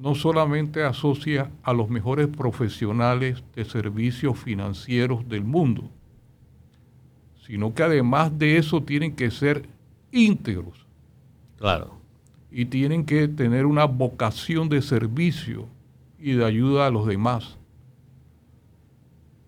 no 0.00 0.14
solamente 0.14 0.82
asocia 0.82 1.50
a 1.62 1.74
los 1.74 1.90
mejores 1.90 2.26
profesionales 2.26 3.44
de 3.54 3.66
servicios 3.66 4.38
financieros 4.38 5.28
del 5.28 5.44
mundo, 5.44 5.90
sino 7.46 7.74
que 7.74 7.82
además 7.82 8.38
de 8.38 8.56
eso 8.56 8.82
tienen 8.82 9.14
que 9.14 9.30
ser 9.30 9.68
íntegros. 10.10 10.86
Claro. 11.58 11.98
Y 12.50 12.64
tienen 12.64 13.04
que 13.04 13.28
tener 13.28 13.66
una 13.66 13.84
vocación 13.84 14.70
de 14.70 14.80
servicio 14.80 15.68
y 16.18 16.32
de 16.32 16.46
ayuda 16.46 16.86
a 16.86 16.90
los 16.90 17.06
demás. 17.06 17.58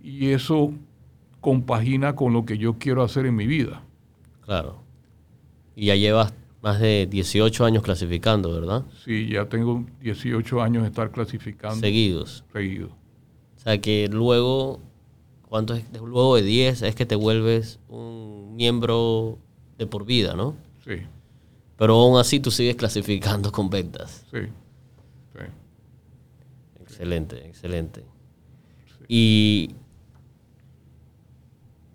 Y 0.02 0.28
eso 0.32 0.74
compagina 1.40 2.14
con 2.14 2.34
lo 2.34 2.44
que 2.44 2.58
yo 2.58 2.74
quiero 2.78 3.02
hacer 3.02 3.24
en 3.24 3.36
mi 3.36 3.46
vida. 3.46 3.84
Claro. 4.42 4.82
Y 5.74 5.86
ya 5.86 5.96
llevas 5.96 6.34
más 6.62 6.79
de 6.79 7.09
18 7.11 7.64
años 7.64 7.83
clasificando, 7.83 8.53
¿verdad? 8.53 8.85
Sí, 9.05 9.29
ya 9.29 9.48
tengo 9.48 9.85
18 10.01 10.62
años 10.62 10.85
de 10.85 10.88
estar 10.88 11.11
clasificando. 11.11 11.81
Seguidos. 11.81 12.44
Seguidos. 12.53 12.92
O 12.92 13.61
sea 13.61 13.81
que 13.81 14.09
luego, 14.11 14.81
¿cuánto 15.48 15.75
es? 15.75 15.85
Luego 15.92 16.37
de 16.37 16.42
10 16.42 16.83
es 16.83 16.94
que 16.94 17.05
te 17.05 17.16
vuelves 17.16 17.81
un 17.88 18.55
miembro 18.55 19.38
de 19.77 19.88
por 19.88 20.07
vida, 20.07 20.35
¿no? 20.35 20.55
Sí. 20.85 21.03
Pero 21.77 21.96
aún 21.96 22.18
así 22.18 22.38
tú 22.38 22.53
sigues 22.53 22.77
clasificando 22.77 23.51
con 23.51 23.68
ventas. 23.68 24.25
Sí. 24.31 24.42
sí. 25.33 25.44
Excelente, 26.81 27.44
excelente. 27.44 28.05
¿Y 29.09 29.75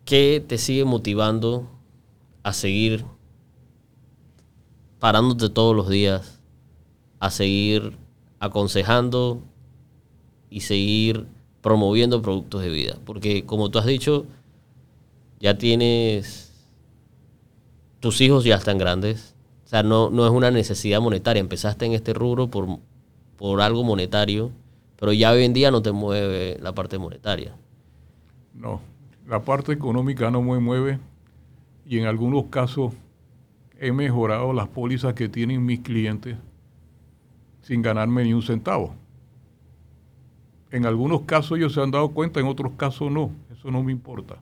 qué 0.04 0.44
te 0.46 0.58
sigue 0.58 0.84
motivando 0.84 1.70
a 2.44 2.52
seguir 2.52 3.06
parándote 5.00 5.50
todos 5.50 5.76
los 5.76 5.90
días 5.90 6.40
a 7.20 7.30
seguir 7.30 7.98
aconsejando 8.40 9.42
y 10.50 10.62
seguir 10.62 11.28
promoviendo 11.62 12.22
productos 12.22 12.62
de 12.62 12.70
vida. 12.70 12.98
Porque 13.06 13.46
como 13.46 13.70
tú 13.70 13.80
has 13.80 13.86
dicho, 13.86 14.26
ya 15.40 15.58
tienes, 15.58 16.52
tus 18.00 18.22
hijos 18.22 18.44
ya 18.44 18.56
están 18.56 18.78
grandes. 18.78 19.36
O 19.66 19.68
sea, 19.68 19.84
no, 19.84 20.10
no 20.10 20.26
es 20.26 20.32
una 20.32 20.52
necesidad 20.52 21.02
monetaria. 21.02 21.42
Empezaste 21.42 21.86
en 21.86 21.94
este 21.94 22.14
rubro 22.14 22.48
por, 22.48 22.80
por 23.36 23.62
algo 23.62 23.84
monetario, 23.84 24.52
pero 24.98 25.14
ya 25.14 25.32
hoy 25.32 25.44
en 25.44 25.54
día 25.54 25.72
no 25.72 25.82
te 25.82 25.92
mueve 25.92 26.58
la 26.62 26.74
parte 26.74 26.98
monetaria. 26.98 27.56
No, 28.54 28.82
la 29.28 29.44
parte 29.44 29.74
económica 29.74 30.32
no 30.32 30.42
me 30.42 30.60
mueve 30.60 31.00
y 31.86 32.00
en 32.00 32.06
algunos 32.06 32.46
casos 32.46 32.94
he 33.80 33.92
mejorado 33.92 34.54
las 34.54 34.68
pólizas 34.68 35.14
que 35.14 35.30
tienen 35.30 35.66
mis 35.66 35.80
clientes 35.80 36.38
sin 37.62 37.82
ganarme 37.82 38.24
ni 38.24 38.34
un 38.34 38.42
centavo. 38.42 38.96
En 40.72 40.86
algunos 40.86 41.22
casos 41.22 41.58
ellos 41.58 41.74
se 41.74 41.82
han 41.82 41.92
dado 41.92 42.10
cuenta, 42.10 42.40
en 42.40 42.48
otros 42.48 42.74
casos 42.74 43.12
no. 43.12 43.32
Eso 43.52 43.72
no 43.72 43.84
me 43.84 43.92
importa. 43.92 44.38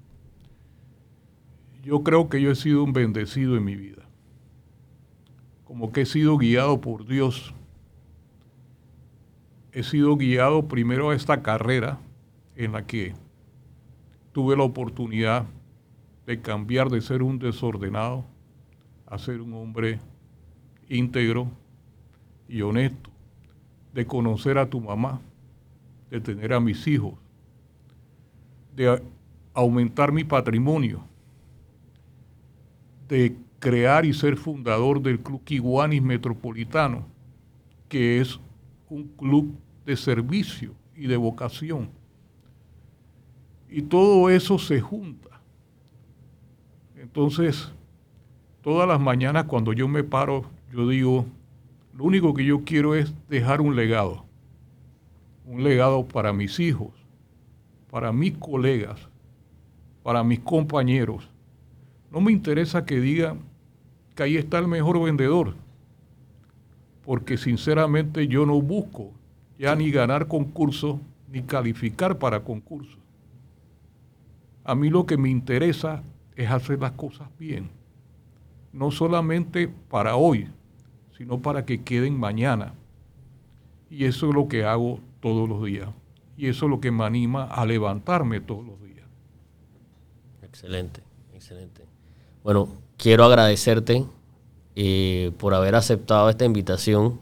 Yo 1.84 2.04
creo 2.04 2.30
que 2.30 2.42
yo 2.42 2.52
he 2.52 2.56
sido 2.56 2.84
un 2.84 2.94
bendecido 2.94 3.58
en 3.58 3.64
mi 3.64 3.76
vida. 3.76 4.04
Como 5.66 5.92
que 5.92 6.02
he 6.02 6.06
sido 6.06 6.38
guiado 6.38 6.82
por 6.82 7.06
Dios. 7.06 7.54
He 9.72 9.84
sido 9.84 10.16
guiado 10.16 10.68
primero 10.68 11.10
a 11.10 11.16
esta 11.16 11.42
carrera 11.42 12.00
en 12.56 12.72
la 12.72 12.86
que 12.86 13.14
tuve 14.32 14.56
la 14.56 14.64
oportunidad 14.64 15.46
de 16.26 16.42
cambiar 16.42 16.90
de 16.90 17.02
ser 17.02 17.22
un 17.22 17.40
desordenado 17.40 18.26
a 19.06 19.18
ser 19.18 19.42
un 19.42 19.54
hombre 19.54 20.00
íntegro 20.90 21.50
y 22.48 22.62
honesto, 22.62 23.10
de 23.94 24.06
conocer 24.06 24.58
a 24.58 24.70
tu 24.70 24.82
mamá, 24.82 25.22
de 26.10 26.20
tener 26.20 26.54
a 26.54 26.60
mis 26.60 26.86
hijos, 26.88 27.14
de 28.76 29.02
aumentar 29.54 30.12
mi 30.12 30.24
patrimonio, 30.24 31.04
de 33.08 33.38
crear 33.60 34.06
y 34.06 34.14
ser 34.14 34.38
fundador 34.38 35.02
del 35.02 35.20
Club 35.20 35.44
Kiwanis 35.44 36.02
Metropolitano, 36.02 37.06
que 37.88 38.20
es 38.20 38.40
un 38.90 39.08
club 39.08 39.56
de 39.86 39.96
servicio 39.96 40.74
y 40.96 41.08
de 41.08 41.18
vocación. 41.18 41.90
Y 43.70 43.82
todo 43.82 44.30
eso 44.30 44.60
se 44.60 44.82
junta. 44.82 45.42
Entonces, 46.96 47.72
todas 48.66 48.88
las 48.88 49.00
mañanas 49.00 49.44
cuando 49.44 49.74
yo 49.74 49.88
me 49.88 50.04
paro, 50.04 50.44
yo 50.74 50.90
digo, 50.90 51.28
lo 51.94 52.04
único 52.04 52.34
que 52.34 52.44
yo 52.44 52.64
quiero 52.64 52.96
es 52.96 53.14
dejar 53.30 53.62
un 53.62 53.76
legado. 53.76 54.26
Un 55.46 55.64
legado 55.64 56.04
para 56.04 56.34
mis 56.34 56.60
hijos, 56.60 56.90
para 57.92 58.12
mis 58.12 58.36
colegas, 58.36 59.08
para 60.02 60.24
mis 60.24 60.40
compañeros. 60.40 61.30
No 62.10 62.22
me 62.22 62.32
interesa 62.32 62.88
que 62.88 63.00
digan 63.00 63.42
que 64.16 64.24
ahí 64.24 64.36
está 64.36 64.58
el 64.58 64.68
mejor 64.68 65.00
vendedor, 65.00 65.54
porque 67.06 67.38
sinceramente 67.38 68.28
yo 68.28 68.48
no 68.48 68.60
busco 68.64 69.12
ya 69.60 69.76
ni 69.76 69.92
ganar 69.92 70.28
concursos 70.28 70.98
ni 71.32 71.44
calificar 71.44 72.18
para 72.18 72.40
concursos. 72.40 72.98
A 74.64 74.74
mí 74.74 74.90
lo 74.90 75.06
que 75.06 75.18
me 75.18 75.30
interesa 75.30 76.02
es 76.36 76.50
hacer 76.50 76.80
las 76.80 76.94
cosas 76.94 77.30
bien, 77.38 77.70
no 78.76 78.92
solamente 78.92 79.70
para 79.90 80.18
hoy, 80.18 80.50
sino 81.18 81.42
para 81.42 81.66
que 81.66 81.82
queden 81.82 82.20
mañana. 82.20 82.74
Y 83.90 84.04
eso 84.04 84.28
es 84.28 84.36
lo 84.36 84.50
que 84.50 84.66
hago 84.66 85.00
todos 85.22 85.48
los 85.48 85.64
días. 85.64 85.90
Y 86.38 86.48
eso 86.48 86.66
es 86.66 86.70
lo 86.70 86.82
que 86.82 86.92
me 86.92 87.06
anima 87.06 87.46
a 87.46 87.66
levantarme 87.66 88.42
todos 88.42 88.66
los 88.66 88.82
días. 88.82 89.08
Excelente, 90.44 91.02
excelente. 91.34 91.84
Bueno, 92.44 92.68
quiero 92.98 93.24
agradecerte 93.24 94.06
eh, 94.76 95.32
por 95.38 95.54
haber 95.54 95.76
aceptado 95.76 96.30
esta 96.30 96.44
invitación 96.44 97.22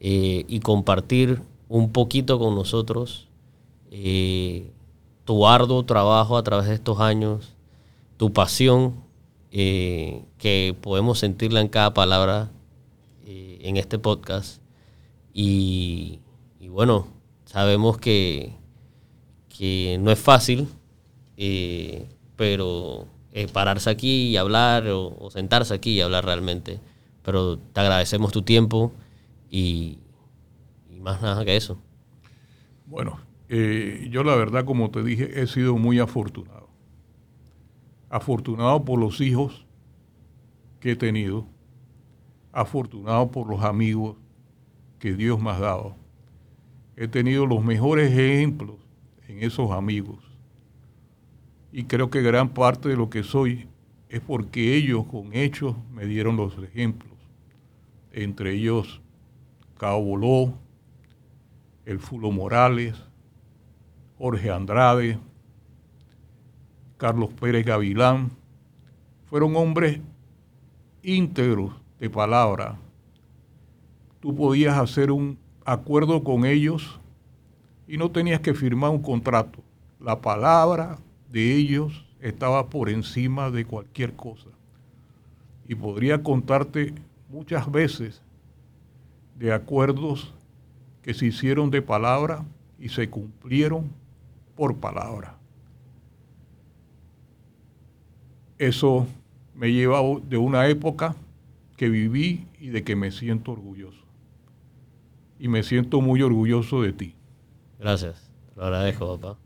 eh, 0.00 0.44
y 0.46 0.60
compartir 0.60 1.40
un 1.70 1.92
poquito 1.92 2.38
con 2.38 2.54
nosotros 2.54 3.26
eh, 3.90 4.70
tu 5.24 5.46
arduo 5.46 5.82
trabajo 5.86 6.36
a 6.36 6.42
través 6.42 6.66
de 6.66 6.74
estos 6.74 7.00
años, 7.00 7.54
tu 8.18 8.34
pasión, 8.34 9.03
que 9.54 10.76
podemos 10.80 11.20
sentirla 11.20 11.60
en 11.60 11.68
cada 11.68 11.94
palabra 11.94 12.50
en 13.24 13.76
este 13.76 13.98
podcast. 13.98 14.60
Y, 15.32 16.20
bueno, 16.68 17.06
sabemos 17.44 17.98
que, 17.98 18.52
que, 19.48 19.96
no 20.00 20.10
es 20.10 20.18
fácil, 20.18 20.68
pero 22.36 23.06
eh, 23.32 23.48
pararse 23.52 23.90
aquí 23.90 24.28
y 24.28 24.36
hablar 24.36 24.86
o, 24.88 25.30
sentarse 25.30 25.74
aquí 25.74 25.92
y 25.92 26.00
hablar 26.00 26.24
realmente. 26.24 26.78
Pero 27.22 27.58
te 27.58 27.80
agradecemos 27.80 28.32
tu 28.32 28.42
tiempo 28.42 28.92
y, 29.50 29.98
más 31.00 31.20
nada 31.20 31.44
que 31.44 31.56
eso. 31.56 31.78
Bueno, 32.86 33.18
eh, 33.48 34.08
yo 34.10 34.24
la 34.24 34.36
verdad, 34.36 34.64
como 34.64 34.90
te 34.90 35.02
dije, 35.02 35.42
he 35.42 35.46
sido 35.46 35.76
muy 35.76 35.98
afortunado. 35.98 36.63
Afortunado 38.14 38.84
por 38.84 39.00
los 39.00 39.20
hijos 39.20 39.66
que 40.78 40.92
he 40.92 40.96
tenido, 40.96 41.48
afortunado 42.52 43.28
por 43.32 43.50
los 43.50 43.64
amigos 43.64 44.14
que 45.00 45.14
Dios 45.14 45.42
me 45.42 45.50
ha 45.50 45.58
dado. 45.58 45.96
He 46.94 47.08
tenido 47.08 47.44
los 47.44 47.64
mejores 47.64 48.12
ejemplos 48.12 48.76
en 49.26 49.42
esos 49.42 49.72
amigos 49.72 50.20
y 51.72 51.86
creo 51.86 52.08
que 52.08 52.22
gran 52.22 52.50
parte 52.50 52.88
de 52.88 52.96
lo 52.96 53.10
que 53.10 53.24
soy 53.24 53.66
es 54.08 54.20
porque 54.20 54.76
ellos 54.76 55.06
con 55.06 55.34
hechos 55.34 55.74
me 55.92 56.06
dieron 56.06 56.36
los 56.36 56.56
ejemplos. 56.58 57.18
Entre 58.12 58.54
ellos 58.54 59.00
Cabo 59.76 60.04
Boló, 60.04 60.54
el 61.84 61.98
Fulo 61.98 62.30
Morales, 62.30 62.94
Jorge 64.18 64.52
Andrade, 64.52 65.18
Carlos 67.04 67.34
Pérez 67.38 67.66
Gavilán, 67.66 68.30
fueron 69.26 69.54
hombres 69.56 70.00
íntegros 71.02 71.74
de 72.00 72.08
palabra. 72.08 72.78
Tú 74.20 74.34
podías 74.34 74.78
hacer 74.78 75.10
un 75.10 75.36
acuerdo 75.66 76.24
con 76.24 76.46
ellos 76.46 76.98
y 77.86 77.98
no 77.98 78.10
tenías 78.10 78.40
que 78.40 78.54
firmar 78.54 78.88
un 78.88 79.02
contrato. 79.02 79.58
La 80.00 80.22
palabra 80.22 80.96
de 81.30 81.54
ellos 81.54 82.06
estaba 82.20 82.70
por 82.70 82.88
encima 82.88 83.50
de 83.50 83.66
cualquier 83.66 84.16
cosa. 84.16 84.48
Y 85.68 85.74
podría 85.74 86.22
contarte 86.22 86.94
muchas 87.28 87.70
veces 87.70 88.22
de 89.38 89.52
acuerdos 89.52 90.32
que 91.02 91.12
se 91.12 91.26
hicieron 91.26 91.70
de 91.70 91.82
palabra 91.82 92.46
y 92.78 92.88
se 92.88 93.10
cumplieron 93.10 93.90
por 94.56 94.76
palabra. 94.76 95.36
Eso 98.58 99.06
me 99.54 99.72
lleva 99.72 100.00
de 100.28 100.36
una 100.36 100.68
época 100.68 101.16
que 101.76 101.88
viví 101.88 102.46
y 102.60 102.68
de 102.68 102.84
que 102.84 102.96
me 102.96 103.10
siento 103.10 103.52
orgulloso. 103.52 104.04
Y 105.38 105.48
me 105.48 105.62
siento 105.62 106.00
muy 106.00 106.22
orgulloso 106.22 106.82
de 106.82 106.92
ti. 106.92 107.14
Gracias, 107.78 108.30
lo 108.56 108.64
agradezco, 108.64 109.18
papá. 109.18 109.38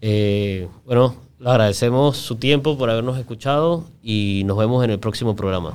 Eh, 0.00 0.68
bueno, 0.84 1.14
le 1.38 1.48
agradecemos 1.48 2.16
su 2.16 2.36
tiempo 2.36 2.76
por 2.76 2.90
habernos 2.90 3.18
escuchado 3.18 3.84
y 4.02 4.42
nos 4.46 4.58
vemos 4.58 4.84
en 4.84 4.90
el 4.90 4.98
próximo 4.98 5.34
programa. 5.34 5.72